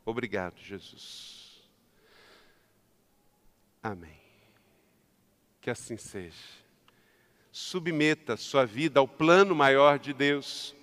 Obrigado, 0.02 0.58
Jesus. 0.58 1.62
Amém. 3.82 4.18
Que 5.60 5.68
assim 5.68 5.98
seja. 5.98 6.64
Submeta 7.52 8.34
sua 8.34 8.64
vida 8.64 8.98
ao 8.98 9.06
plano 9.06 9.54
maior 9.54 9.98
de 9.98 10.14
Deus 10.14 10.74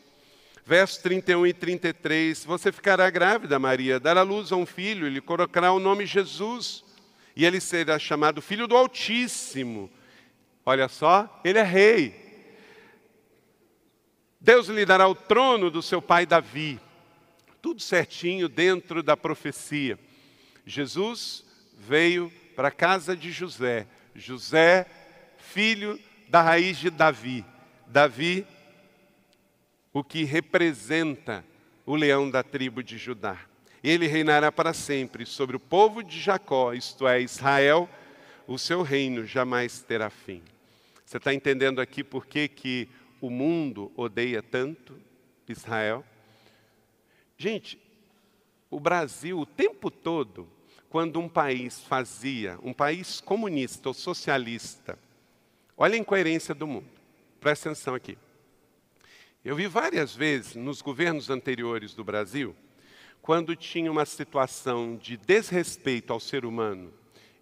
Versos 0.66 0.98
31 1.00 1.48
e 1.48 1.54
33, 1.54 2.46
você 2.46 2.72
ficará 2.72 3.10
grávida, 3.10 3.58
Maria, 3.58 4.00
dará 4.00 4.22
luz 4.22 4.52
a 4.52 4.56
um 4.56 4.66
filho, 4.66 5.08
ele 5.08 5.20
colocará 5.20 5.72
o 5.72 5.80
nome 5.80 6.06
Jesus, 6.06 6.84
e 7.36 7.46
ele 7.46 7.60
será 7.60 7.98
chamado 7.98 8.42
Filho 8.42 8.68
do 8.68 8.78
Altíssimo. 8.78 9.90
Olha 10.66 10.88
só, 10.88 11.42
ele 11.44 11.58
é 11.58 11.64
rei. 11.64 12.22
Deus 14.40 14.68
lhe 14.68 14.86
dará 14.86 15.08
o 15.08 15.16
trono 15.16 15.70
do 15.70 15.82
seu 15.82 16.02
pai 16.02 16.26
Davi. 16.26 16.80
Tudo 17.62 17.82
certinho 17.82 18.48
dentro 18.48 19.02
da 19.04 19.16
profecia. 19.16 20.00
Jesus 20.66 21.44
veio 21.78 22.32
para 22.56 22.70
a 22.70 22.72
casa 22.72 23.16
de 23.16 23.32
José. 23.32 23.88
José, 24.16 24.86
filho 25.38 26.00
da 26.28 26.42
raiz 26.42 26.78
de 26.78 26.90
Davi. 26.90 27.46
Davi, 27.88 28.46
o 29.94 30.04
que 30.04 30.24
representa 30.24 31.44
o 31.86 31.96
leão 31.96 32.30
da 32.30 32.44
tribo 32.44 32.82
de 32.82 32.98
Judá. 32.98 33.40
Ele 33.84 34.08
reinará 34.08 34.52
para 34.52 34.74
sempre 34.74 35.26
sobre 35.26 35.56
o 35.56 35.60
povo 35.60 36.04
de 36.04 36.20
Jacó, 36.20 36.74
isto 36.74 37.08
é, 37.08 37.20
Israel, 37.22 37.90
o 38.48 38.58
seu 38.58 38.82
reino 38.84 39.26
jamais 39.26 39.82
terá 39.82 40.10
fim. 40.10 40.44
Você 41.06 41.18
está 41.18 41.34
entendendo 41.34 41.82
aqui 41.82 42.04
por 42.04 42.26
que, 42.26 42.48
que 42.48 42.88
o 43.20 43.30
mundo 43.30 43.92
odeia 43.96 44.42
tanto 44.42 44.98
Israel? 45.48 46.06
Gente, 47.38 47.78
o 48.70 48.80
Brasil, 48.80 49.40
o 49.40 49.46
tempo 49.46 49.92
todo, 49.92 50.48
quando 50.90 51.20
um 51.20 51.28
país 51.28 51.82
fazia, 51.82 52.58
um 52.62 52.74
país 52.74 53.20
comunista 53.20 53.90
ou 53.90 53.94
socialista, 53.94 54.98
olha 55.76 55.96
a 55.96 55.98
incoerência 55.98 56.54
do 56.54 56.68
mundo, 56.68 56.90
presta 57.40 57.70
atenção 57.70 57.96
aqui. 57.96 58.18
Eu 59.44 59.56
vi 59.56 59.66
várias 59.66 60.16
vezes 60.16 60.56
nos 60.56 60.84
governos 60.84 61.32
anteriores 61.32 61.96
do 61.96 62.04
Brasil, 62.04 62.56
quando 63.24 63.56
tinha 63.56 63.92
uma 63.92 64.06
situação 64.06 64.96
de 64.96 65.18
desrespeito 65.18 66.14
ao 66.14 66.20
ser 66.20 66.46
humano 66.46 66.94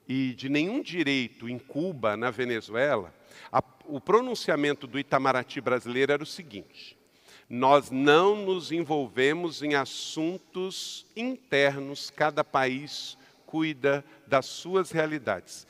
e 0.07 0.33
de 0.33 0.47
nenhum 0.47 0.81
direito 0.81 1.49
em 1.49 1.59
Cuba, 1.59 2.15
na 2.15 2.31
Venezuela, 2.31 3.13
a, 3.51 3.61
o 3.85 3.99
pronunciamento 3.99 4.87
do 4.87 4.97
Itamaraty 4.97 5.59
brasileiro 5.59 6.13
era 6.13 6.23
o 6.23 6.25
seguinte: 6.25 6.97
nós 7.49 7.91
não 7.91 8.45
nos 8.45 8.71
envolvemos 8.71 9.61
em 9.61 9.75
assuntos 9.75 11.05
internos, 11.17 12.09
cada 12.09 12.45
país 12.45 13.17
cuida 13.45 14.05
das 14.25 14.45
suas 14.45 14.89
realidades. 14.89 15.67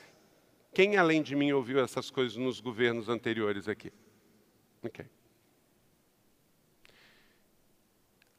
Quem 0.75 0.95
além 0.95 1.23
de 1.23 1.35
mim 1.35 1.51
ouviu 1.53 1.83
essas 1.83 2.11
coisas 2.11 2.37
nos 2.37 2.59
governos 2.59 3.09
anteriores 3.09 3.67
aqui? 3.67 3.91
Ok. 4.83 5.07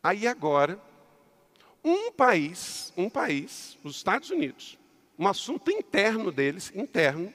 Aí 0.02 0.26
agora, 0.26 0.80
um 1.84 2.10
país, 2.10 2.92
um 2.96 3.10
país, 3.10 3.78
os 3.84 3.96
Estados 3.96 4.30
Unidos, 4.30 4.78
um 5.18 5.28
assunto 5.28 5.70
interno 5.70 6.32
deles, 6.32 6.72
interno, 6.74 7.32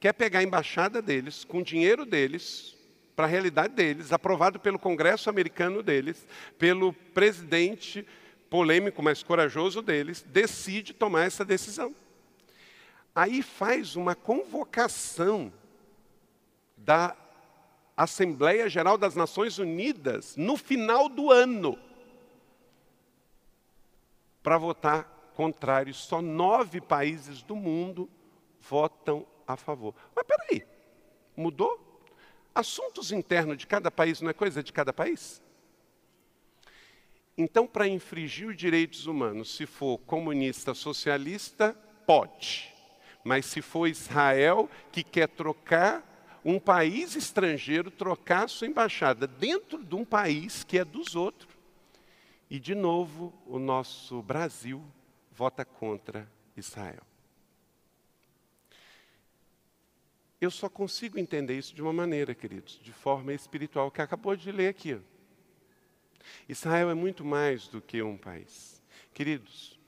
quer 0.00 0.12
pegar 0.14 0.40
a 0.40 0.42
embaixada 0.42 1.02
deles, 1.02 1.44
com 1.44 1.58
o 1.58 1.64
dinheiro 1.64 2.06
deles, 2.06 2.74
para 3.14 3.26
a 3.26 3.28
realidade 3.28 3.74
deles, 3.74 4.12
aprovado 4.12 4.58
pelo 4.58 4.78
Congresso 4.78 5.28
americano 5.28 5.82
deles, 5.82 6.26
pelo 6.58 6.92
presidente 6.92 8.06
polêmico, 8.48 9.02
mas 9.02 9.22
corajoso 9.22 9.82
deles, 9.82 10.22
decide 10.26 10.92
tomar 10.92 11.24
essa 11.24 11.44
decisão. 11.44 11.94
Aí 13.14 13.42
faz 13.42 13.96
uma 13.96 14.14
convocação 14.14 15.52
da 16.76 17.14
Assembleia 17.96 18.68
Geral 18.68 18.96
das 18.96 19.14
Nações 19.14 19.58
Unidas 19.58 20.36
no 20.36 20.56
final 20.56 21.08
do 21.08 21.30
ano 21.30 21.78
para 24.42 24.58
votar 24.58 25.04
contrário. 25.34 25.92
Só 25.94 26.20
nove 26.20 26.80
países 26.80 27.42
do 27.42 27.54
mundo 27.54 28.10
votam 28.60 29.26
a 29.46 29.56
favor. 29.56 29.94
Mas 30.14 30.26
peraí, 30.26 30.66
mudou? 31.36 31.80
Assuntos 32.54 33.12
internos 33.12 33.56
de 33.56 33.66
cada 33.66 33.90
país 33.90 34.20
não 34.20 34.30
é 34.30 34.34
coisa 34.34 34.62
de 34.62 34.72
cada 34.72 34.92
país? 34.92 35.40
Então, 37.36 37.66
para 37.66 37.88
infringir 37.88 38.48
os 38.48 38.56
direitos 38.56 39.06
humanos, 39.06 39.56
se 39.56 39.64
for 39.64 39.98
comunista, 39.98 40.74
socialista, 40.74 41.74
pode. 42.06 42.70
Mas 43.24 43.46
se 43.46 43.62
for 43.62 43.86
Israel 43.86 44.68
que 44.90 45.02
quer 45.02 45.28
trocar 45.28 46.11
um 46.44 46.58
país 46.58 47.14
estrangeiro, 47.14 47.90
trocar 47.90 48.48
sua 48.48 48.66
embaixada 48.66 49.26
dentro 49.26 49.82
de 49.82 49.94
um 49.94 50.04
país 50.04 50.64
que 50.64 50.78
é 50.78 50.84
dos 50.84 51.14
outros. 51.14 51.50
E, 52.50 52.58
de 52.58 52.74
novo, 52.74 53.32
o 53.46 53.58
nosso 53.58 54.20
Brasil 54.22 54.82
vota 55.30 55.64
contra 55.64 56.30
Israel. 56.56 57.02
Eu 60.40 60.50
só 60.50 60.68
consigo 60.68 61.18
entender 61.18 61.56
isso 61.56 61.74
de 61.74 61.80
uma 61.80 61.92
maneira, 61.92 62.34
queridos, 62.34 62.80
de 62.82 62.92
forma 62.92 63.32
espiritual, 63.32 63.90
que 63.90 64.02
acabou 64.02 64.34
de 64.34 64.50
ler 64.50 64.68
aqui. 64.68 65.00
Israel 66.48 66.90
é 66.90 66.94
muito 66.94 67.24
mais 67.24 67.68
do 67.68 67.80
que 67.80 68.02
um 68.02 68.16
país. 68.16 68.82
Queridos, 69.14 69.78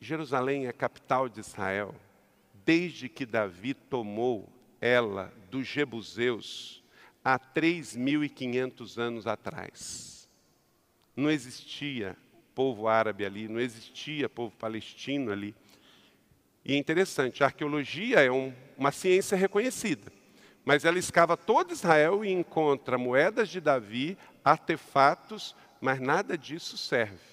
Jerusalém 0.00 0.66
é 0.66 0.70
a 0.70 0.72
capital 0.72 1.28
de 1.28 1.38
Israel 1.38 1.94
desde 2.64 3.08
que 3.08 3.24
Davi 3.24 3.72
tomou 3.72 4.48
ela 4.82 5.32
dos 5.48 5.64
Jebuseus 5.68 6.82
há 7.24 7.38
3.500 7.38 8.98
anos 8.98 9.26
atrás. 9.28 10.28
Não 11.16 11.30
existia 11.30 12.16
povo 12.52 12.88
árabe 12.88 13.24
ali, 13.24 13.46
não 13.46 13.60
existia 13.60 14.28
povo 14.28 14.54
palestino 14.56 15.30
ali. 15.30 15.54
E 16.64 16.74
é 16.74 16.76
interessante, 16.76 17.44
a 17.44 17.46
arqueologia 17.46 18.20
é 18.20 18.30
um, 18.30 18.52
uma 18.76 18.90
ciência 18.90 19.36
reconhecida, 19.36 20.12
mas 20.64 20.84
ela 20.84 20.98
escava 20.98 21.36
todo 21.36 21.72
Israel 21.72 22.24
e 22.24 22.32
encontra 22.32 22.98
moedas 22.98 23.48
de 23.48 23.60
Davi, 23.60 24.18
artefatos, 24.44 25.54
mas 25.80 26.00
nada 26.00 26.36
disso 26.36 26.76
serve. 26.76 27.32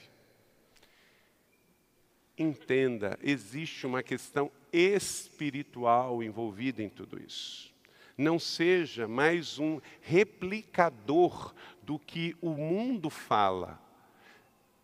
Entenda, 2.37 3.19
existe 3.21 3.85
uma 3.85 4.01
questão 4.01 4.51
espiritual 4.71 6.23
envolvida 6.23 6.81
em 6.81 6.89
tudo 6.89 7.21
isso. 7.21 7.73
Não 8.17 8.37
seja 8.37 9.07
mais 9.07 9.59
um 9.59 9.79
replicador 10.01 11.53
do 11.81 11.97
que 11.97 12.35
o 12.41 12.49
mundo 12.49 13.09
fala. 13.09 13.79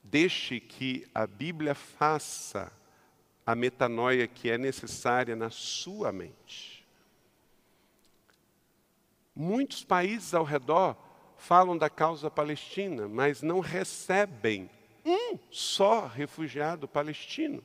Deixe 0.03 0.59
que 0.59 1.05
a 1.13 1.27
Bíblia 1.27 1.75
faça 1.75 2.71
a 3.45 3.53
metanoia 3.53 4.27
que 4.27 4.49
é 4.49 4.57
necessária 4.57 5.35
na 5.35 5.49
sua 5.49 6.11
mente. 6.11 6.85
Muitos 9.35 9.83
países 9.83 10.33
ao 10.33 10.45
redor 10.45 10.95
falam 11.37 11.77
da 11.77 11.89
causa 11.89 12.31
palestina, 12.31 13.07
mas 13.07 13.41
não 13.41 13.59
recebem 13.59 14.69
um 15.05 15.37
só 15.51 16.07
refugiado 16.07 16.87
palestino. 16.87 17.63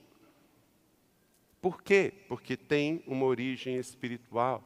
Por 1.60 1.82
quê? 1.82 2.12
Porque 2.28 2.56
tem 2.56 3.02
uma 3.06 3.26
origem 3.26 3.76
espiritual. 3.76 4.64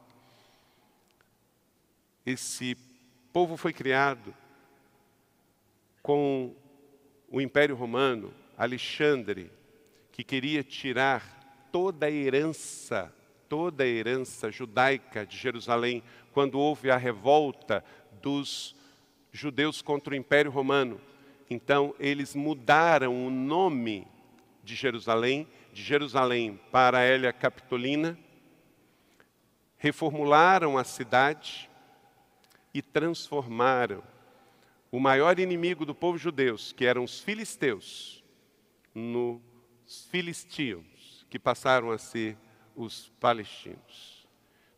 Esse 2.25 2.75
povo 3.33 3.57
foi 3.57 3.73
criado 3.73 4.33
com 6.01 6.55
o 7.29 7.41
Império 7.41 7.75
Romano, 7.75 8.33
Alexandre, 8.57 9.51
que 10.11 10.23
queria 10.23 10.63
tirar 10.63 11.67
toda 11.71 12.05
a 12.05 12.11
herança, 12.11 13.13
toda 13.49 13.83
a 13.83 13.87
herança 13.87 14.49
judaica 14.49 15.25
de 15.25 15.35
Jerusalém, 15.35 16.01
quando 16.31 16.57
houve 16.57 16.89
a 16.89 16.97
revolta 16.97 17.83
dos 18.21 18.75
judeus 19.31 19.81
contra 19.81 20.13
o 20.13 20.17
Império 20.17 20.49
Romano. 20.49 21.01
Então, 21.49 21.93
eles 21.99 22.33
mudaram 22.33 23.27
o 23.27 23.29
nome 23.29 24.07
de 24.63 24.73
Jerusalém, 24.73 25.47
de 25.75 25.83
Jerusalém 25.83 26.57
para 26.71 27.03
Hélia 27.03 27.33
Capitolina, 27.33 28.17
reformularam 29.75 30.77
a 30.77 30.85
cidade 30.85 31.69
e 32.73 32.81
transformaram 32.81 34.01
o 34.89 35.01
maior 35.01 35.37
inimigo 35.37 35.85
do 35.85 35.93
povo 35.93 36.17
judeu, 36.17 36.55
que 36.77 36.85
eram 36.85 37.03
os 37.03 37.19
filisteus, 37.19 38.23
no 38.93 39.41
os 39.85 40.05
filisteus, 40.05 41.25
que 41.29 41.37
passaram 41.37 41.91
a 41.91 41.97
ser 41.97 42.37
os 42.73 43.09
palestinos. 43.19 44.25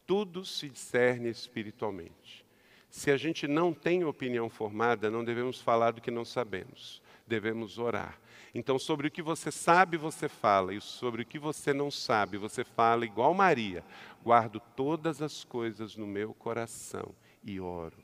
Tudo 0.03 0.43
se 0.43 0.67
discerne 0.67 1.29
espiritualmente. 1.29 2.43
Se 2.89 3.11
a 3.11 3.17
gente 3.17 3.47
não 3.47 3.71
tem 3.71 4.03
opinião 4.03 4.49
formada, 4.49 5.11
não 5.11 5.23
devemos 5.23 5.61
falar 5.61 5.91
do 5.91 6.01
que 6.01 6.09
não 6.09 6.25
sabemos, 6.25 7.03
devemos 7.27 7.77
orar. 7.77 8.19
Então, 8.57 8.79
sobre 8.79 9.07
o 9.07 9.11
que 9.11 9.21
você 9.21 9.51
sabe, 9.51 9.97
você 9.97 10.27
fala, 10.27 10.73
e 10.73 10.81
sobre 10.81 11.21
o 11.21 11.25
que 11.25 11.37
você 11.37 11.71
não 11.75 11.91
sabe, 11.91 12.39
você 12.39 12.63
fala 12.63 13.05
igual 13.05 13.31
Maria: 13.31 13.83
guardo 14.23 14.59
todas 14.75 15.21
as 15.21 15.43
coisas 15.43 15.95
no 15.95 16.07
meu 16.07 16.33
coração 16.33 17.13
e 17.43 17.59
oro. 17.59 17.99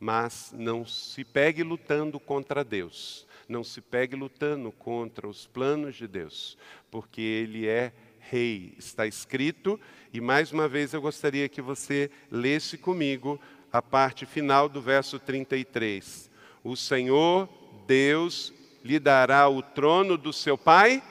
Mas 0.00 0.50
não 0.56 0.86
se 0.86 1.24
pegue 1.24 1.62
lutando 1.62 2.18
contra 2.18 2.64
Deus, 2.64 3.26
não 3.46 3.62
se 3.62 3.82
pegue 3.82 4.16
lutando 4.16 4.72
contra 4.72 5.28
os 5.28 5.46
planos 5.46 5.94
de 5.94 6.08
Deus, 6.08 6.56
porque 6.90 7.20
Ele 7.20 7.66
é 7.66 7.92
Rei, 8.18 8.72
está 8.78 9.06
escrito, 9.06 9.78
e 10.10 10.22
mais 10.22 10.52
uma 10.52 10.66
vez 10.66 10.94
eu 10.94 11.02
gostaria 11.02 11.50
que 11.50 11.60
você 11.60 12.10
lesse 12.30 12.78
comigo 12.78 13.38
a 13.70 13.82
parte 13.82 14.24
final 14.24 14.70
do 14.70 14.80
verso 14.80 15.18
33. 15.18 16.30
O 16.64 16.74
Senhor 16.74 17.46
Deus 17.86 18.54
lhe 18.86 18.98
dará 18.98 19.48
o 19.48 19.60
trono 19.60 20.16
do 20.16 20.32
seu 20.32 20.56
pai, 20.56 21.02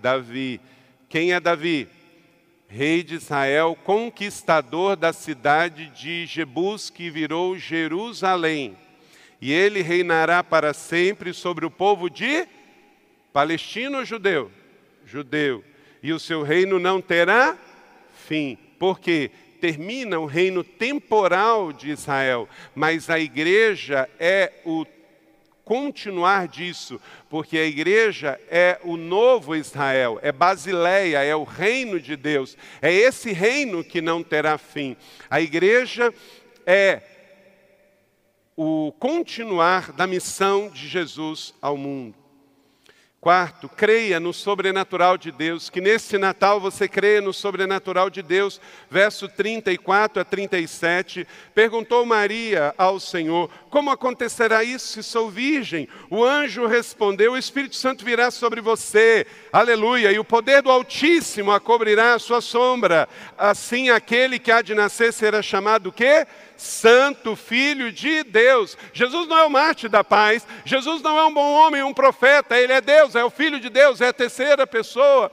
Davi. 0.00 0.60
Quem 1.08 1.32
é 1.32 1.40
Davi? 1.40 1.88
Rei 2.68 3.02
de 3.02 3.14
Israel, 3.14 3.76
conquistador 3.84 4.96
da 4.96 5.12
cidade 5.12 5.86
de 5.86 6.26
Jebus, 6.26 6.90
que 6.90 7.10
virou 7.10 7.56
Jerusalém 7.56 8.76
e 9.44 9.52
ele 9.52 9.82
reinará 9.82 10.42
para 10.42 10.72
sempre 10.72 11.34
sobre 11.34 11.66
o 11.66 11.70
povo 11.70 12.08
de 12.08 12.48
Palestino 13.30 13.98
ou 13.98 14.04
judeu? 14.06 14.50
Judeu. 15.04 15.62
E 16.02 16.14
o 16.14 16.18
seu 16.18 16.42
reino 16.42 16.78
não 16.78 16.98
terá 16.98 17.54
fim. 18.26 18.56
Por 18.78 18.98
quê? 18.98 19.30
Termina 19.60 20.18
o 20.18 20.24
reino 20.24 20.64
temporal 20.64 21.74
de 21.74 21.90
Israel, 21.90 22.48
mas 22.74 23.10
a 23.10 23.20
igreja 23.20 24.08
é 24.18 24.50
o 24.64 24.86
continuar 25.64 26.46
disso, 26.48 27.00
porque 27.28 27.58
a 27.58 27.64
igreja 27.64 28.38
é 28.48 28.78
o 28.84 28.96
novo 28.96 29.56
Israel, 29.56 30.18
é 30.22 30.30
Basileia, 30.30 31.22
é 31.22 31.34
o 31.34 31.44
reino 31.44 31.98
de 32.00 32.16
Deus, 32.16 32.56
é 32.82 32.92
esse 32.92 33.32
reino 33.32 33.82
que 33.82 34.00
não 34.00 34.22
terá 34.22 34.58
fim. 34.58 34.96
A 35.30 35.40
igreja 35.40 36.12
é 36.66 37.02
o 38.56 38.92
continuar 38.98 39.92
da 39.92 40.06
missão 40.06 40.68
de 40.68 40.86
Jesus 40.86 41.54
ao 41.60 41.76
mundo. 41.76 42.23
Quarto, 43.24 43.70
creia 43.70 44.20
no 44.20 44.34
sobrenatural 44.34 45.16
de 45.16 45.32
Deus, 45.32 45.70
que 45.70 45.80
nesse 45.80 46.18
Natal 46.18 46.60
você 46.60 46.86
creia 46.86 47.22
no 47.22 47.32
sobrenatural 47.32 48.10
de 48.10 48.20
Deus. 48.20 48.60
Verso 48.90 49.26
34 49.26 50.20
a 50.20 50.24
37, 50.26 51.26
perguntou 51.54 52.04
Maria 52.04 52.74
ao 52.76 53.00
Senhor: 53.00 53.48
Como 53.70 53.90
acontecerá 53.90 54.62
isso 54.62 54.88
se 54.88 55.02
sou 55.02 55.30
virgem? 55.30 55.88
O 56.10 56.22
anjo 56.22 56.66
respondeu: 56.66 57.32
O 57.32 57.38
Espírito 57.38 57.76
Santo 57.76 58.04
virá 58.04 58.30
sobre 58.30 58.60
você, 58.60 59.26
aleluia, 59.50 60.12
e 60.12 60.18
o 60.18 60.24
poder 60.24 60.60
do 60.60 60.70
Altíssimo 60.70 61.50
a 61.50 61.58
cobrirá 61.58 62.12
a 62.12 62.18
sua 62.18 62.42
sombra. 62.42 63.08
Assim 63.38 63.88
aquele 63.88 64.38
que 64.38 64.52
há 64.52 64.60
de 64.60 64.74
nascer 64.74 65.14
será 65.14 65.40
chamado 65.40 65.86
o 65.86 65.92
quê? 65.92 66.26
Santo 66.56 67.34
Filho 67.34 67.90
de 67.90 68.22
Deus. 68.24 68.76
Jesus 68.92 69.26
não 69.28 69.38
é 69.38 69.44
o 69.44 69.50
Marte 69.50 69.88
da 69.88 70.04
paz, 70.04 70.46
Jesus 70.64 71.02
não 71.02 71.18
é 71.18 71.24
um 71.24 71.34
bom 71.34 71.52
homem, 71.52 71.82
um 71.82 71.94
profeta, 71.94 72.58
ele 72.58 72.72
é 72.72 72.80
Deus, 72.80 73.13
é 73.14 73.24
o 73.24 73.30
Filho 73.30 73.60
de 73.60 73.68
Deus, 73.68 74.00
é 74.00 74.08
a 74.08 74.12
terceira 74.12 74.66
pessoa. 74.66 75.30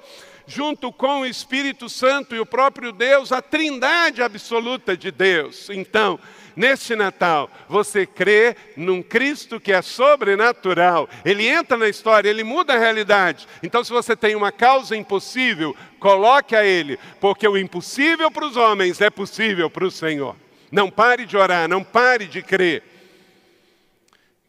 Junto 0.48 0.92
com 0.92 1.22
o 1.22 1.26
Espírito 1.26 1.88
Santo 1.88 2.36
e 2.36 2.40
o 2.40 2.46
próprio 2.46 2.92
Deus, 2.92 3.32
a 3.32 3.42
trindade 3.42 4.22
absoluta 4.22 4.98
de 4.98 5.12
Deus. 5.12 5.70
Então, 5.70 6.20
neste 6.56 6.96
Natal, 6.96 7.50
você 7.70 8.06
crê 8.06 8.56
num 8.76 9.02
Cristo 9.02 9.60
que 9.60 9.72
é 9.72 9.82
sobrenatural. 9.82 11.08
Ele 11.24 11.48
entra 11.48 11.78
na 11.78 11.88
história, 11.88 12.30
ele 12.30 12.44
muda 12.44 12.74
a 12.74 12.80
realidade. 12.80 13.48
Então, 13.64 13.84
se 13.84 13.92
você 13.92 14.16
tem 14.16 14.36
uma 14.36 14.52
causa 14.52 14.96
impossível, 14.96 15.76
coloque 16.00 16.56
a 16.56 16.66
Ele, 16.66 17.00
porque 17.20 17.48
o 17.48 17.58
impossível 17.58 18.30
para 18.30 18.46
os 18.46 18.58
homens 18.58 19.00
é 19.00 19.10
possível 19.10 19.70
para 19.70 19.86
o 19.86 19.92
Senhor. 19.92 20.36
Não 20.72 20.90
pare 20.90 21.26
de 21.26 21.38
orar, 21.38 21.68
não 21.68 21.84
pare 21.84 22.28
de 22.28 22.42
crer. 22.42 22.91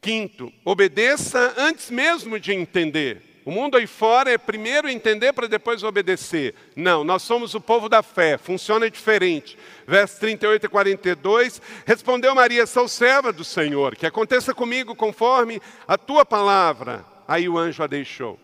Quinto, 0.03 0.53
obedeça 0.65 1.55
antes 1.57 1.89
mesmo 1.89 2.41
de 2.41 2.53
entender. 2.53 3.23
O 3.45 3.53
mundo 3.53 3.77
aí 3.77 3.87
fora 3.87 4.33
é 4.33 4.37
primeiro 4.37 4.89
entender 4.89 5.33
para 5.33 5.47
depois 5.47 5.85
obedecer. 5.85 6.57
Não, 6.75 7.05
nós 7.05 7.23
somos 7.23 7.55
o 7.55 7.61
povo 7.61 7.89
da 7.89 8.03
fé, 8.03 8.37
funciona 8.37 8.91
diferente. 8.91 9.57
Versos 9.87 10.19
38 10.19 10.67
e 10.67 10.69
42, 10.69 11.63
respondeu 11.87 12.35
Maria, 12.35 12.67
sou 12.67 12.89
serva 12.89 13.33
do 13.33 13.45
Senhor, 13.45 13.95
que 13.95 14.05
aconteça 14.05 14.53
comigo 14.53 14.97
conforme 14.97 15.63
a 15.87 15.97
tua 15.97 16.27
palavra. 16.27 17.05
Aí 17.29 17.49
o 17.49 17.57
anjo 17.57 17.81
a 17.81 17.87
deixou 17.87 18.41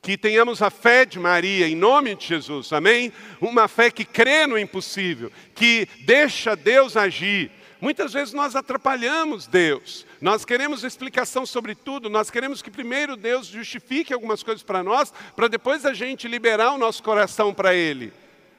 que 0.00 0.18
tenhamos 0.18 0.60
a 0.60 0.68
fé 0.68 1.06
de 1.06 1.18
Maria 1.18 1.66
em 1.66 1.74
nome 1.74 2.14
de 2.14 2.26
Jesus, 2.26 2.74
amém? 2.74 3.10
Uma 3.40 3.66
fé 3.66 3.90
que 3.90 4.04
crê 4.04 4.46
no 4.46 4.58
impossível, 4.58 5.32
que 5.54 5.88
deixa 6.00 6.54
Deus 6.54 6.94
agir. 6.94 7.50
Muitas 7.84 8.14
vezes 8.14 8.32
nós 8.32 8.56
atrapalhamos 8.56 9.46
Deus, 9.46 10.06
nós 10.18 10.42
queremos 10.42 10.84
explicação 10.84 11.44
sobre 11.44 11.74
tudo, 11.74 12.08
nós 12.08 12.30
queremos 12.30 12.62
que 12.62 12.70
primeiro 12.70 13.14
Deus 13.14 13.46
justifique 13.46 14.10
algumas 14.10 14.42
coisas 14.42 14.62
para 14.62 14.82
nós, 14.82 15.12
para 15.36 15.48
depois 15.48 15.84
a 15.84 15.92
gente 15.92 16.26
liberar 16.26 16.72
o 16.72 16.78
nosso 16.78 17.02
coração 17.02 17.52
para 17.52 17.74
Ele. 17.74 18.10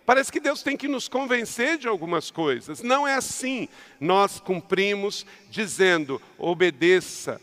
Parece 0.06 0.32
que 0.32 0.40
Deus 0.40 0.62
tem 0.62 0.78
que 0.78 0.88
nos 0.88 1.10
convencer 1.10 1.80
de 1.80 1.88
algumas 1.88 2.30
coisas. 2.30 2.84
Não 2.84 3.08
é 3.08 3.16
assim. 3.16 3.68
Nós 4.00 4.40
cumprimos 4.40 5.26
dizendo: 5.50 6.22
obedeça. 6.38 7.42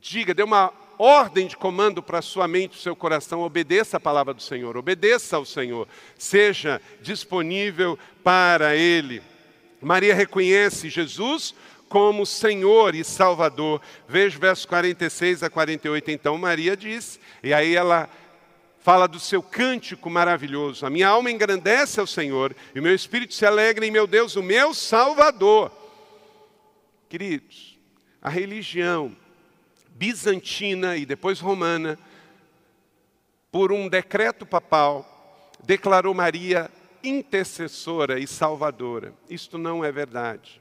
Diga, 0.00 0.34
dê 0.34 0.42
uma 0.42 0.72
ordem 0.98 1.46
de 1.46 1.56
comando 1.56 2.02
para 2.02 2.18
a 2.18 2.22
sua 2.22 2.48
mente, 2.48 2.78
o 2.78 2.82
seu 2.82 2.96
coração, 2.96 3.42
obedeça 3.42 3.98
a 3.98 4.00
palavra 4.00 4.34
do 4.34 4.42
Senhor, 4.42 4.76
obedeça 4.76 5.36
ao 5.36 5.44
Senhor, 5.44 5.86
seja 6.18 6.82
disponível 7.00 7.96
para 8.24 8.74
Ele. 8.74 9.22
Maria 9.86 10.16
reconhece 10.16 10.90
Jesus 10.90 11.54
como 11.88 12.26
Senhor 12.26 12.96
e 12.96 13.04
Salvador. 13.04 13.80
Veja 14.08 14.36
versos 14.36 14.66
46 14.66 15.44
a 15.44 15.48
48. 15.48 16.10
Então 16.10 16.36
Maria 16.36 16.76
diz, 16.76 17.20
e 17.40 17.54
aí 17.54 17.76
ela 17.76 18.10
fala 18.80 19.06
do 19.06 19.20
seu 19.20 19.40
cântico 19.40 20.10
maravilhoso. 20.10 20.84
A 20.84 20.90
minha 20.90 21.06
alma 21.06 21.30
engrandece 21.30 22.00
ao 22.00 22.06
Senhor, 22.06 22.52
e 22.74 22.80
o 22.80 22.82
meu 22.82 22.96
espírito 22.96 23.32
se 23.32 23.46
alegra 23.46 23.86
em 23.86 23.92
meu 23.92 24.08
Deus, 24.08 24.34
o 24.34 24.42
meu 24.42 24.74
Salvador. 24.74 25.70
Queridos, 27.08 27.78
a 28.20 28.28
religião 28.28 29.16
bizantina 29.90 30.96
e 30.96 31.06
depois 31.06 31.38
romana, 31.38 31.96
por 33.52 33.70
um 33.70 33.88
decreto 33.88 34.44
papal, 34.44 35.52
declarou 35.64 36.12
Maria 36.12 36.68
intercessora 37.06 38.18
e 38.18 38.26
salvadora. 38.26 39.14
Isto 39.30 39.56
não 39.56 39.84
é 39.84 39.92
verdade. 39.92 40.60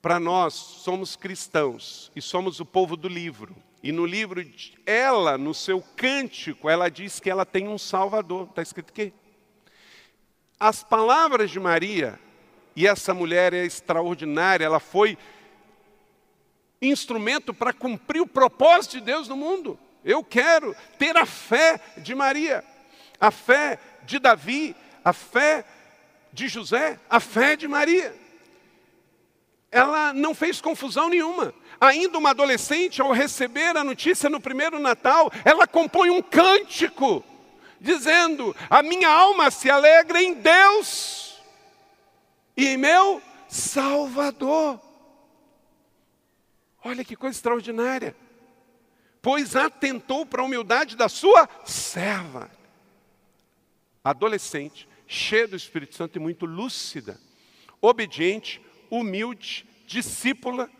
Para 0.00 0.18
nós, 0.18 0.54
somos 0.54 1.16
cristãos 1.16 2.10
e 2.14 2.20
somos 2.20 2.60
o 2.60 2.64
povo 2.64 2.96
do 2.96 3.08
livro. 3.08 3.54
E 3.82 3.92
no 3.92 4.06
livro, 4.06 4.44
ela, 4.86 5.36
no 5.36 5.52
seu 5.52 5.82
cântico, 5.96 6.68
ela 6.68 6.90
diz 6.90 7.20
que 7.20 7.28
ela 7.28 7.44
tem 7.44 7.68
um 7.68 7.78
salvador. 7.78 8.48
Está 8.48 8.62
escrito 8.62 8.90
aqui. 8.90 9.12
As 10.58 10.82
palavras 10.82 11.50
de 11.50 11.60
Maria, 11.60 12.18
e 12.74 12.86
essa 12.86 13.12
mulher 13.12 13.52
é 13.52 13.64
extraordinária, 13.64 14.64
ela 14.64 14.80
foi 14.80 15.18
instrumento 16.80 17.52
para 17.52 17.72
cumprir 17.72 18.20
o 18.20 18.26
propósito 18.26 18.98
de 18.98 19.02
Deus 19.02 19.28
no 19.28 19.36
mundo. 19.36 19.78
Eu 20.04 20.22
quero 20.22 20.74
ter 20.98 21.16
a 21.16 21.26
fé 21.26 21.80
de 21.98 22.14
Maria, 22.14 22.64
a 23.18 23.30
fé 23.30 23.78
de 24.04 24.18
Davi, 24.18 24.76
a 25.04 25.12
fé 25.12 25.64
de 26.32 26.48
José, 26.48 26.98
a 27.08 27.20
fé 27.20 27.54
de 27.54 27.68
Maria. 27.68 28.14
Ela 29.70 30.12
não 30.12 30.34
fez 30.34 30.60
confusão 30.60 31.08
nenhuma. 31.08 31.52
Ainda 31.80 32.16
uma 32.16 32.30
adolescente, 32.30 33.02
ao 33.02 33.12
receber 33.12 33.76
a 33.76 33.84
notícia 33.84 34.30
no 34.30 34.40
primeiro 34.40 34.78
Natal, 34.78 35.30
ela 35.44 35.66
compõe 35.66 36.10
um 36.10 36.22
cântico, 36.22 37.24
dizendo: 37.80 38.56
A 38.70 38.82
minha 38.82 39.08
alma 39.08 39.50
se 39.50 39.68
alegra 39.68 40.22
em 40.22 40.34
Deus 40.34 41.42
e 42.56 42.68
em 42.68 42.76
meu 42.76 43.20
Salvador. 43.48 44.80
Olha 46.84 47.04
que 47.04 47.16
coisa 47.16 47.36
extraordinária. 47.36 48.14
Pois 49.20 49.56
atentou 49.56 50.26
para 50.26 50.42
a 50.42 50.44
humildade 50.44 50.96
da 50.96 51.08
sua 51.08 51.48
serva. 51.64 52.50
Adolescente, 54.04 54.86
cheia 55.14 55.46
do 55.46 55.56
Espírito 55.56 55.94
Santo 55.94 56.16
e 56.16 56.20
muito 56.20 56.44
lúcida, 56.46 57.20
obediente, 57.80 58.60
humilde, 58.90 59.66
discípula, 59.86 60.70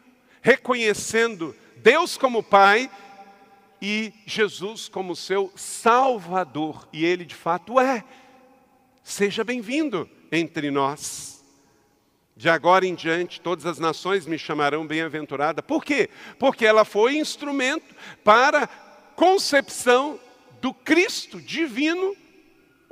reconhecendo 0.42 1.54
Deus 1.76 2.16
como 2.16 2.42
Pai 2.42 2.90
e 3.80 4.12
Jesus 4.26 4.88
como 4.88 5.14
seu 5.14 5.52
Salvador. 5.54 6.88
E 6.92 7.04
Ele 7.04 7.24
de 7.24 7.34
fato 7.34 7.78
é. 7.78 8.04
Seja 9.02 9.44
bem-vindo 9.44 10.08
entre 10.32 10.70
nós. 10.70 11.44
De 12.36 12.48
agora 12.48 12.84
em 12.84 12.94
diante, 12.94 13.40
todas 13.40 13.64
as 13.64 13.78
nações 13.78 14.26
me 14.26 14.36
chamarão 14.36 14.86
bem-aventurada. 14.86 15.62
Por 15.62 15.84
quê? 15.84 16.10
Porque 16.38 16.66
ela 16.66 16.84
foi 16.84 17.16
instrumento 17.16 17.94
para 18.24 18.66
concepção 19.14 20.18
do 20.60 20.74
Cristo 20.74 21.40
divino, 21.40 22.16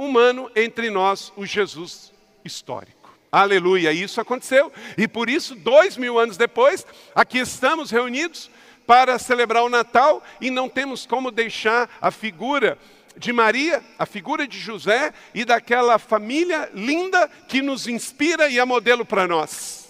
humano 0.04 0.50
entre 0.54 0.90
nós, 0.90 1.32
o 1.36 1.46
Jesus 1.46 2.12
histórico. 2.44 3.02
Aleluia, 3.30 3.92
isso 3.92 4.20
aconteceu. 4.20 4.70
E 4.98 5.08
por 5.08 5.30
isso, 5.30 5.54
dois 5.54 5.96
mil 5.96 6.18
anos 6.18 6.36
depois, 6.36 6.86
aqui 7.14 7.38
estamos 7.38 7.90
reunidos 7.90 8.50
para 8.86 9.18
celebrar 9.18 9.62
o 9.62 9.70
Natal 9.70 10.22
e 10.40 10.50
não 10.50 10.68
temos 10.68 11.06
como 11.06 11.30
deixar 11.30 11.88
a 12.00 12.10
figura 12.10 12.78
de 13.16 13.32
Maria, 13.32 13.82
a 13.98 14.04
figura 14.04 14.46
de 14.46 14.58
José 14.58 15.12
e 15.34 15.44
daquela 15.44 15.98
família 15.98 16.70
linda 16.74 17.28
que 17.48 17.62
nos 17.62 17.86
inspira 17.86 18.48
e 18.48 18.58
é 18.58 18.64
modelo 18.64 19.04
para 19.04 19.26
nós 19.26 19.82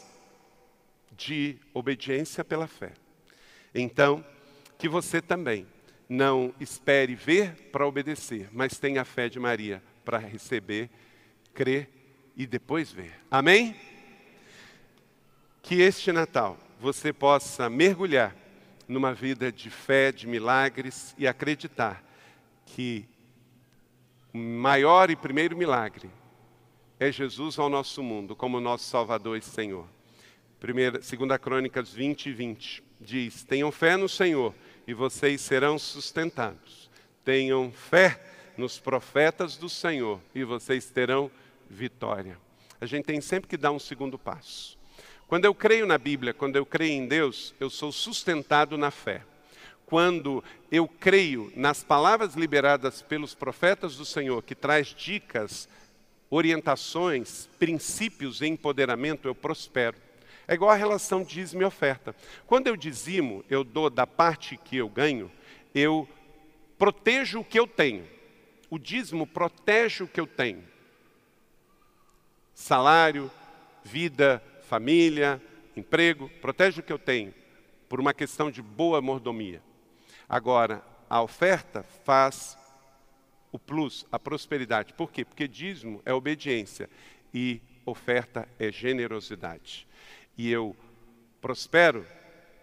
de 1.17 1.57
obediência 1.73 2.45
pela 2.45 2.67
fé. 2.67 2.93
Então, 3.75 4.25
que 4.77 4.89
você 4.89 5.23
também 5.23 5.67
não 6.09 6.53
espere 6.61 7.15
ver 7.15 7.71
para 7.71 7.87
obedecer, 7.87 8.49
mas 8.53 8.79
tenha 8.79 9.03
a 9.03 9.05
fé 9.05 9.29
de 9.29 9.39
Maria 9.39 9.83
para 10.05 10.19
receber, 10.19 10.91
crer 11.55 11.89
e 12.37 12.47
depois 12.47 12.91
ver. 12.91 13.15
Amém? 13.31 13.77
Que 15.63 15.81
este 15.81 16.13
Natal 16.13 16.59
você 16.81 17.13
possa 17.13 17.71
mergulhar 17.71 18.35
numa 18.89 19.15
vida 19.15 19.53
de 19.53 19.71
fé, 19.71 20.11
de 20.11 20.27
milagres 20.27 21.15
e 21.17 21.27
acreditar 21.27 22.03
que 22.67 23.07
o 24.33 24.39
maior 24.39 25.11
e 25.11 25.17
primeiro 25.17 25.57
milagre 25.57 26.11
é 26.99 27.11
Jesus 27.11 27.59
ao 27.59 27.69
nosso 27.69 28.03
mundo 28.03 28.35
como 28.35 28.61
nosso 28.61 28.85
Salvador 28.85 29.37
e 29.37 29.43
Senhor. 29.43 29.87
Primeira, 30.59 31.03
segunda 31.03 31.39
Crônicas 31.39 31.93
20 31.93 32.27
e 32.27 32.33
20 32.33 32.85
diz: 33.01 33.43
Tenham 33.43 33.73
fé 33.73 33.97
no 33.97 34.09
Senhor 34.09 34.55
e 34.87 34.95
vocês 34.95 35.41
serão 35.41 35.79
sustentados. 35.79 36.91
Tenham 37.25 37.71
fé 37.73 38.21
nos 38.63 38.79
profetas 38.79 39.57
do 39.57 39.69
Senhor 39.69 40.21
e 40.33 40.45
vocês 40.45 40.89
terão 40.89 41.29
vitória. 41.69 42.39
A 42.81 42.87
gente 42.87 43.07
tem 43.07 43.21
sempre 43.21 43.51
que 43.51 43.57
dar 43.57 43.73
um 43.73 43.79
segundo 43.81 44.17
passo. 44.17 44.79
Quando 45.27 45.47
eu 45.47 45.53
creio 45.53 45.85
na 45.85 45.99
Bíblia, 45.99 46.33
quando 46.33 46.55
eu 46.55 46.65
creio 46.65 46.93
em 46.93 47.09
Deus, 47.09 47.53
eu 47.59 47.69
sou 47.69 47.91
sustentado 47.91 48.79
na 48.79 48.93
fé. 48.93 49.23
Quando 49.85 50.45
eu 50.71 50.87
creio 50.87 51.53
nas 51.57 51.83
palavras 51.83 52.35
liberadas 52.35 53.03
pelos 53.03 53.35
profetas 53.35 53.97
do 53.97 54.05
Senhor, 54.05 54.41
que 54.45 54.55
traz 54.55 54.95
dicas, 54.97 55.69
orientações, 56.31 57.49
princípios 57.59 58.41
e 58.43 58.47
empoderamento, 58.47 59.27
eu 59.27 59.35
prospero. 59.35 59.97
É 60.47 60.55
igual 60.55 60.71
a 60.71 60.77
relação 60.77 61.25
dízimo 61.25 61.63
e 61.63 61.65
oferta. 61.65 62.15
Quando 62.47 62.69
eu 62.69 62.77
dizimo, 62.77 63.45
eu 63.51 63.65
dou 63.65 63.91
da 63.91 64.07
parte 64.07 64.57
que 64.57 64.77
eu 64.77 64.89
ganho, 64.89 65.33
eu 65.75 66.09
protejo 66.79 67.41
o 67.41 67.45
que 67.45 67.59
eu 67.59 67.67
tenho. 67.67 68.12
O 68.73 68.79
dízimo 68.79 69.27
protege 69.27 70.03
o 70.03 70.09
que 70.09 70.19
eu 70.19 70.27
tenho. 70.27 70.65
Salário, 72.55 73.31
vida, 73.85 74.43
família, 74.63 75.43
emprego, 75.77 76.31
protege 76.41 76.81
o 76.81 76.83
que 76.83 76.91
eu 76.91 76.99
tenho, 76.99 77.35
por 77.87 78.01
uma 78.01 78.15
questão 78.15 78.51
de 78.51 78.63
boa 78.63 79.03
mordomia. 79.03 79.63
Agora, 80.27 80.83
a 81.11 81.21
oferta 81.21 81.83
faz 81.83 82.57
o 83.53 83.59
plus, 83.59 84.07
a 84.11 84.19
prosperidade. 84.19 84.95
Por 84.95 85.13
quê? 85.13 85.23
Porque 85.23 85.47
dízimo 85.47 86.01
é 86.07 86.15
obediência 86.15 86.89
e 87.35 87.61
oferta 87.85 88.49
é 88.59 88.73
generosidade. 88.73 89.87
E 90.35 90.51
eu 90.51 90.75
prospero 91.43 92.07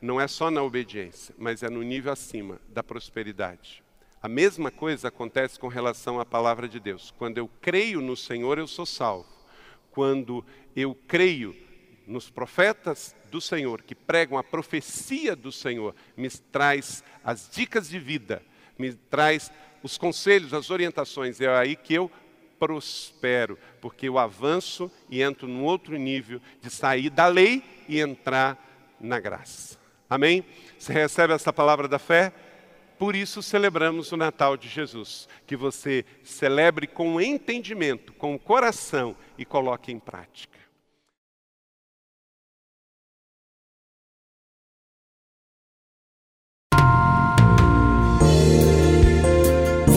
não 0.02 0.20
é 0.20 0.28
só 0.28 0.50
na 0.50 0.64
obediência, 0.64 1.36
mas 1.38 1.62
é 1.62 1.70
no 1.70 1.84
nível 1.84 2.12
acima 2.12 2.60
da 2.70 2.82
prosperidade. 2.82 3.84
A 4.22 4.28
mesma 4.28 4.70
coisa 4.70 5.08
acontece 5.08 5.58
com 5.58 5.70
relação 5.70 6.20
à 6.20 6.26
palavra 6.26 6.68
de 6.68 6.78
Deus. 6.78 7.14
Quando 7.18 7.38
eu 7.38 7.50
creio 7.62 8.02
no 8.02 8.18
Senhor, 8.18 8.58
eu 8.58 8.68
sou 8.68 8.86
salvo. 8.86 9.28
Quando 9.92 10.44
eu 10.76 10.94
creio 11.08 11.56
nos 12.06 12.30
profetas 12.30 13.16
do 13.32 13.40
Senhor, 13.40 13.82
que 13.82 13.96
pregam 13.96 14.38
a 14.38 14.44
profecia 14.44 15.38
do 15.38 15.54
Senhor, 15.54 15.96
me 16.18 16.30
traz 16.30 17.02
as 17.24 17.50
dicas 17.50 17.88
de 17.88 17.98
vida, 17.98 18.44
me 18.78 18.94
traz 18.94 19.52
os 19.82 19.98
conselhos, 19.98 20.54
as 20.54 20.70
orientações. 20.70 21.40
É 21.40 21.48
aí 21.48 21.78
que 21.78 21.94
eu 21.94 22.12
prospero, 22.60 23.58
porque 23.80 24.10
eu 24.10 24.18
avanço 24.18 24.92
e 25.10 25.22
entro 25.22 25.48
num 25.48 25.64
outro 25.64 25.96
nível 25.96 26.42
de 26.62 26.70
sair 26.70 27.10
da 27.10 27.28
lei 27.28 27.64
e 27.88 28.02
entrar 28.02 28.58
na 29.00 29.18
graça. 29.18 29.80
Amém? 30.10 30.44
Você 30.78 30.92
recebe 30.92 31.34
essa 31.34 31.54
palavra 31.54 31.88
da 31.88 31.98
fé? 31.98 32.34
Por 33.00 33.16
isso 33.16 33.42
celebramos 33.42 34.12
o 34.12 34.18
Natal 34.18 34.58
de 34.58 34.68
Jesus. 34.68 35.30
Que 35.48 35.56
você 35.56 36.06
celebre 36.22 36.86
com 36.86 37.20
entendimento, 37.22 38.12
com 38.12 38.36
o 38.36 38.40
coração 38.40 39.16
e 39.38 39.46
coloque 39.46 39.90
em 39.90 39.98
prática. 39.98 40.59